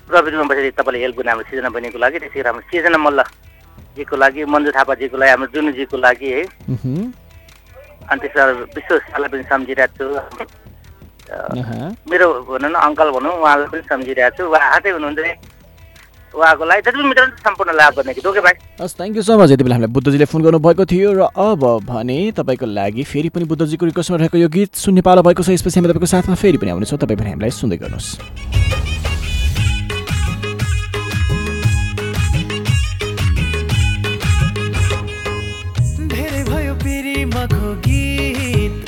[0.08, 4.46] प्रविधिमा बसेर तपाईँले हेल्प गर्ने हाम्रो सृजना बहिनीको लागि त्यसै गरी हाम्रो सृजना मल्लजीको लागि
[4.54, 6.44] मन्जु थापाजीको लागि हाम्रो जुनुजीको लागि है।
[8.08, 8.44] अनि त्यसमा
[8.76, 10.06] विश्व सालाई पनि सम्झिरहेको छु।
[12.08, 15.57] मेरो भनौँ न अङ्कल भनौँ उहाँलाई पनि सम्झिरहेको छु। उहाँ हातै हुनुहुन्छ।
[16.38, 19.16] है उहाँको लागि जति पनि मित्र नि सम्पूर्ण लाभ गर्ने गीत ओके भाइ हस् थ्याङ्क
[19.18, 23.04] यू सो मच यति बेला हामीलाई बुद्धजीले फोन गर्नुभएको थियो र अब भने तपाईँको लागि
[23.04, 26.36] फेरि पनि बुद्धजीको रिक्वेस्टमा रहेको यो गीत सुन्ने पालो भएको छ यसपछि हामी तपाईँको साथमा
[26.36, 28.10] फेरि पनि आउनेछौँ। तपाईँ पनि हामीलाई सुन्दै गर्नुहोस्।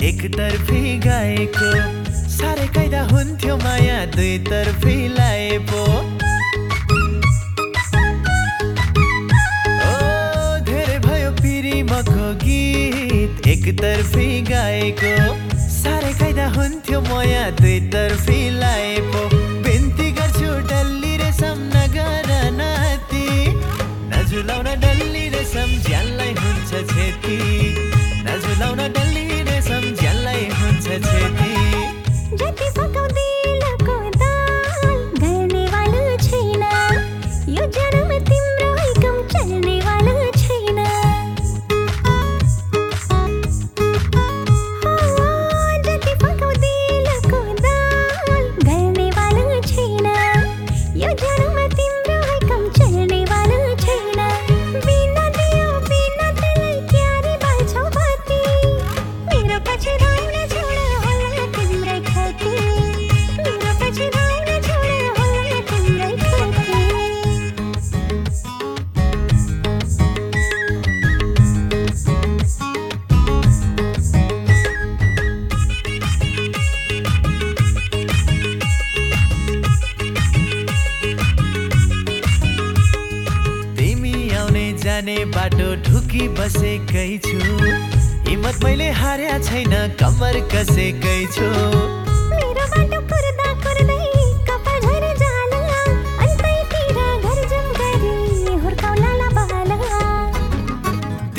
[0.10, 1.70] एकतर्फी गाएको।
[2.30, 5.82] साह्रै कायदा हुन्थ्यो माया दुईतर्फी लाए पो
[13.70, 15.10] एकतर्फी गाएको।
[15.62, 19.22] साह्रै कायदा हुन्थ्यो माया दुईतर्फी लाए पो
[19.66, 23.26] बिन्ती गर्छु डल्ली रेसम नगर नाति।
[24.10, 27.38] नझुलाउन डल्ली रेसम ज्यानलाई हुन्छ क्षति
[28.26, 29.29] नझुलाउन डल्ली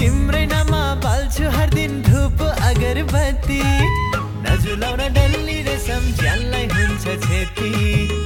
[0.00, 3.60] तिम्रै नाममा बाल्छु हर दिन धुप अगरबत्ती।
[4.44, 8.19] नझुलाउन डल्ली रेसम ज्यानलाई हुन्छ क्षति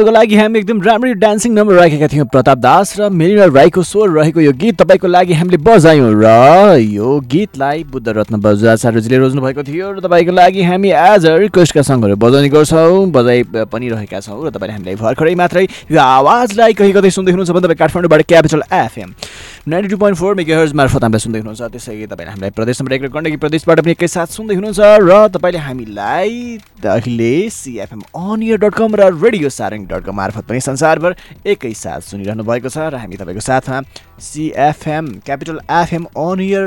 [0.00, 4.08] तपाईँको लागि हामी एकदम राम्ररी डान्सिङ नम्बर राखेका थियौँ प्रताप दास र मेलिना राईको स्वर
[4.10, 9.62] रहेको यो गीत तपाईँको लागि हामीले बजायौँ र यो गीतलाई बुद्ध रत्न बजाचार्यजीले रोज्नु भएको
[9.62, 14.50] थियो र तपाईँको लागि हामी आज रिक्वेस्टका सङ्गहरू बजाउने गर्छौँ बजाइ पनि रहेका छौँ र
[14.50, 19.12] तपाईँले हामीलाई भर्खरै मात्रै यो आवाजलाई कहीँ कतै सुन्दै हुनुहुन्छ भने तपाईँ काठमाडौँबाट Capital FM
[19.68, 23.02] ninety two point four megahertz मार्फत हामीलाई सुन्दै हुनुहुन्छ। त्यसै तपाईँले हामीलाई प्रदेश नम्बर एक
[23.02, 26.32] र गण्डकी प्रदेशबाट पनि एकैसाथ सुन्दै हुनुहुन्छ र तपाईँले हामीलाई
[26.80, 31.12] अहिले CFM on air dot com र रेडियो सारङ डट कम मार्फत पनि संसारभर
[31.44, 33.84] एकैसाथ सुनिरहनु भएको छ र हामी तपाईँको साथमा
[34.16, 36.64] CFM Capital FM on air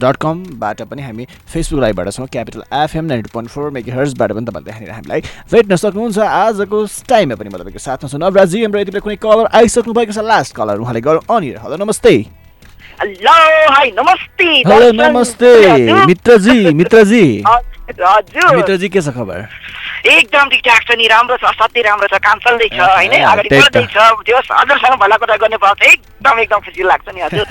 [0.00, 4.44] dot कमबाट पनि हामी फेसबुक लाइभबाट छौँ। Capital FM ninety point four mega हर्जबाट पनि
[4.48, 5.20] तपाईँले त्यहाँनिर हामीलाई
[5.52, 9.46] भेट्न सक्नुहुन्छ। आजको टाइममा पनि म तपाईँको साथमा छु। नवराजी हाम्रो यति बेला कुनै कलर
[9.52, 13.32] आइसक्नु भएको छ। लास्ट कलर उहाँले गरौँ अन इयर हेलो नमस्ते। हेलो
[13.72, 15.50] हाई नमस्ते हेलो। नमस्ते।
[16.06, 17.24] मित्रजी मित्रजी
[18.56, 19.38] मित्रजी के छ खबर
[20.06, 23.96] एकदम ठिकठाक छ नि राम्रो छ असाध्यै राम्रो छ काम चल्दैछ होइन अगाडि। बढ्दैछ
[24.26, 27.46] त्यो हजुरसँग भला कुरा गर्ने पाउँछ एकदम एकदम खुसी लाग्छ नि हजुर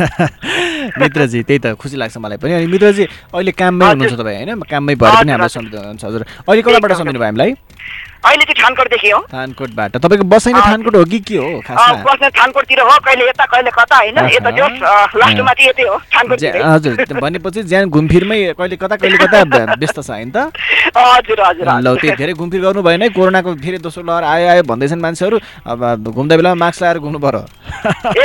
[0.99, 3.03] मित्रजी त्यही त खुसी लाग्छ मलाई पनि अनि मित्रजी
[3.33, 7.19] अहिले काममै हुनुहुन्छ तपाईँ होइन काममै भएर पनि हामीलाई सम्झिनु हुनुहुन्छ हजुर अहिले कताबाट सम्झिनु
[7.19, 7.51] भयो हामीलाई
[8.25, 12.01] अहिले चाहिँ थानकोटदेखि हो। थानकोटबाट तपाईँको बसाइ नै थानकोट हो कि के हो खासमा?
[12.09, 14.17] बस्ने थानकोटतिर हो कहिले यता कहिले कता होइन?
[14.33, 14.65] यता जो
[15.21, 19.99] लास्टमा चाहिँ यतै हो थानकोटतिर हजुर। भनेपछि ज्यान घुमफिरमै कहिले कता कहिले कता व्य- व्यस्त
[20.01, 20.49] छ होइन त?
[20.97, 24.63] हजुर हजुर ल त्यही धेरै घुमफिर गर्नु भएन है। कोरोनाको फेरि दोस्रो लहर आयो आयो
[24.73, 25.37] भन्दैछन् मान्छेहरू।
[25.69, 27.41] अब घुम्दा बेलामा मास्क लगाएर घुम्नु पर्यो।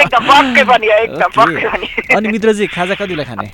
[0.00, 1.86] एकदम पक्कै पनि हो, एकदम पक्कै पनि।
[2.16, 3.48] अनि मित्रजी खाजा कति बेला खाने?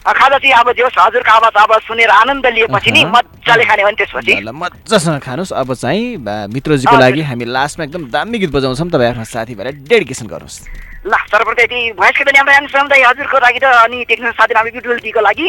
[0.00, 3.96] खाजा चाहिँ अब जो हजुरको आवाज अब सुनेर आनन्द लिएपछि नि। मजाले खाने हो नि
[4.00, 6.16] त्यसपछि। मजासँग खानुहोस्। अब चाहिँ
[6.50, 10.58] मित्रजीको। लागि हामी लास्टमा एकदम दामी गीत बजाउँछौँ। तपाईँ आफ्नो साथीभाइलाई डेडिकेसन गर्नुहोस्।
[11.04, 15.48] ल सर्वप्रथम यति भोइसको पनि हाम्रो हजुरको लागि र अनि टेक्निक साथी हामी बिटुलजीको लागि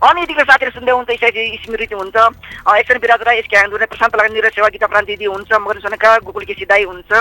[0.00, 2.16] अनि यतिको साथीहरू सुन्दै हुन्छ यसरी स्मृति हुन्छ
[3.00, 6.44] विराज राई एसके हाङदुरे प्रशान्त लगानी निरज सेवा गीता प्रान्ति दिदी हुन्छ मगर सोनेका गोकुल
[6.44, 7.12] केसी दाई हुन्छ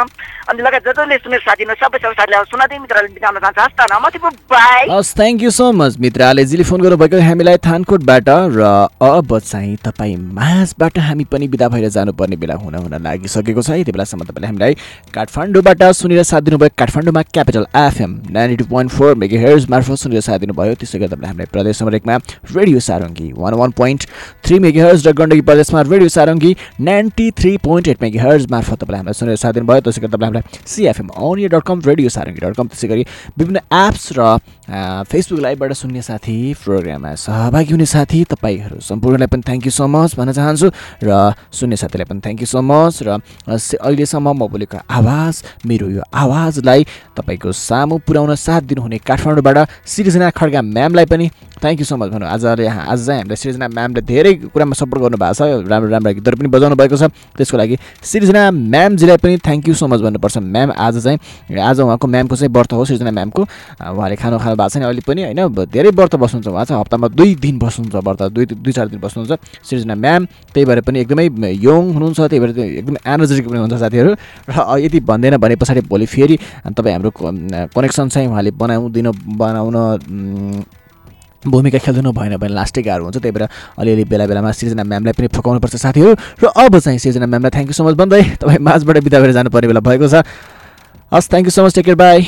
[0.50, 3.76] अनि लगायत जस जसले सुनेर साथी हुनुहुन्छ, सबै सबै साथीलाई सुनादै मित्रहरूले बिताउन चाहन्छ हस्
[3.76, 4.20] त नमस्ते
[4.50, 8.62] बाई हस् थ्याङ्क यू सो मच मित्र आलेजीले फोन गर्नुभएको हामीलाई थानकोटबाट र
[9.02, 13.92] अब चाहिँ तपाईँ माझबाट हामी पनि बिदा भएर जानुपर्ने बेला हुन हुन लागिसकेको छ यति
[13.92, 14.74] बेलासम्म तपाईँले हामीलाई
[15.14, 20.40] काठमाडौँबाट सुनेर साथ दिनुभयो काठमाडौँमा Capital FM ninety two point four megahertz मार्फत सुनेर साथ
[20.46, 22.18] दिनुभयो त्यसै गरी तपाईँले हामीलाई प्रदेश नम्बर एकमा
[22.70, 24.06] Radio Sarangi one one point
[24.44, 29.14] three megahertz र गण्डकी प्रदेशमा Radio Sarangi ninety three point eight megahertz मार्फत तपाईँले हामीलाई
[29.16, 32.68] सुनेर साथ दिनुभयो त्यसै गरी तपाईँले हामीलाई CFM on air dot com Radio Sarangi dot com
[32.70, 33.06] त्यसै गरी
[33.36, 34.38] विभिन्न एप्स र
[35.04, 40.16] फेसबुक लाइभबाट सुन्ने साथी प्रोग्राममा सहभागी हुने साथी तपाईँहरू सम्पूर्णलाई पनि थ्याङ्क यू सो मच
[40.16, 40.68] भन्न चाहन्छु
[41.04, 43.18] र सुन्ने साथीलाई पनि थ्याङ्क यू सो मच र
[43.50, 46.86] अहिलेसम्म म बोलेको आवाज मेरो यो आवाजलाई
[47.18, 49.58] तपाईँको सामु पुर्याउन साथ दिनुहुने काठमाडौँबाट
[49.88, 53.68] सृजना खड्गा म्यामलाई पनि थ्याङ्क यू सो मच भनौँ आज यहाँ आज चाहिँ हामीलाई सृजना
[53.68, 57.76] म्यामले धेरै कुरामा सपोर्ट गर्नुभएको छ राम्रो राम्रो गीतहरू पनि बजाउनु भएको छ। त्यसको लागि
[58.04, 61.18] सृजना म्यामजीलाई पनि थ्याङ्क यू सो मच भन्नुपर्छ। म्याम आज चाहिँ
[61.60, 63.42] आज उहाँको म्यामको चाहिँ व्रत हो सृजना म्यामको।
[63.80, 65.40] उहाँले खानु खानु भएको छैन अहिले पनि होइन?
[65.70, 69.34] धेरै व्रत बस्नुहुन्छ उहाँ चाहिँ हप्तामा दुई दिन बस्नुहुन्छ व्रत दुई दुई चार दिन बस्नुहुन्छ।
[69.64, 71.26] सृजना म्याम त्यही भएर पनि एकदमै
[71.60, 74.12] यङ हुनुहुन्छ त्यही भएर एकदमै एनर्जेटिक पनि हुन्छ साथीहरू।
[74.50, 76.36] र यदि भन्दैन भने पछाडि भोलि फेरि
[76.78, 77.10] तपाईँ हाम्रो
[77.76, 79.76] कनेक्सन चाहिँ उहाँले बनाउदिनु बनाउन
[81.48, 83.48] भूमिका खेलिदिनु भएन भने लास्टै गाह्रो हुन्छ। त्यही भएर
[83.80, 86.12] अलिअलि बेला बेलामा सृजना म्यामलाई पनि फकाउनुपर्छ साथीहरू।
[86.44, 89.68] र अब चाहिँ सृजना म्यामलाई थ्याङ्क यू सो मच भन्दै तपाईँ माझबाट बिदा भएर जानुपर्ने
[89.72, 90.24] बेला भएको छ।
[91.14, 92.20] हस् thank you so much take care bye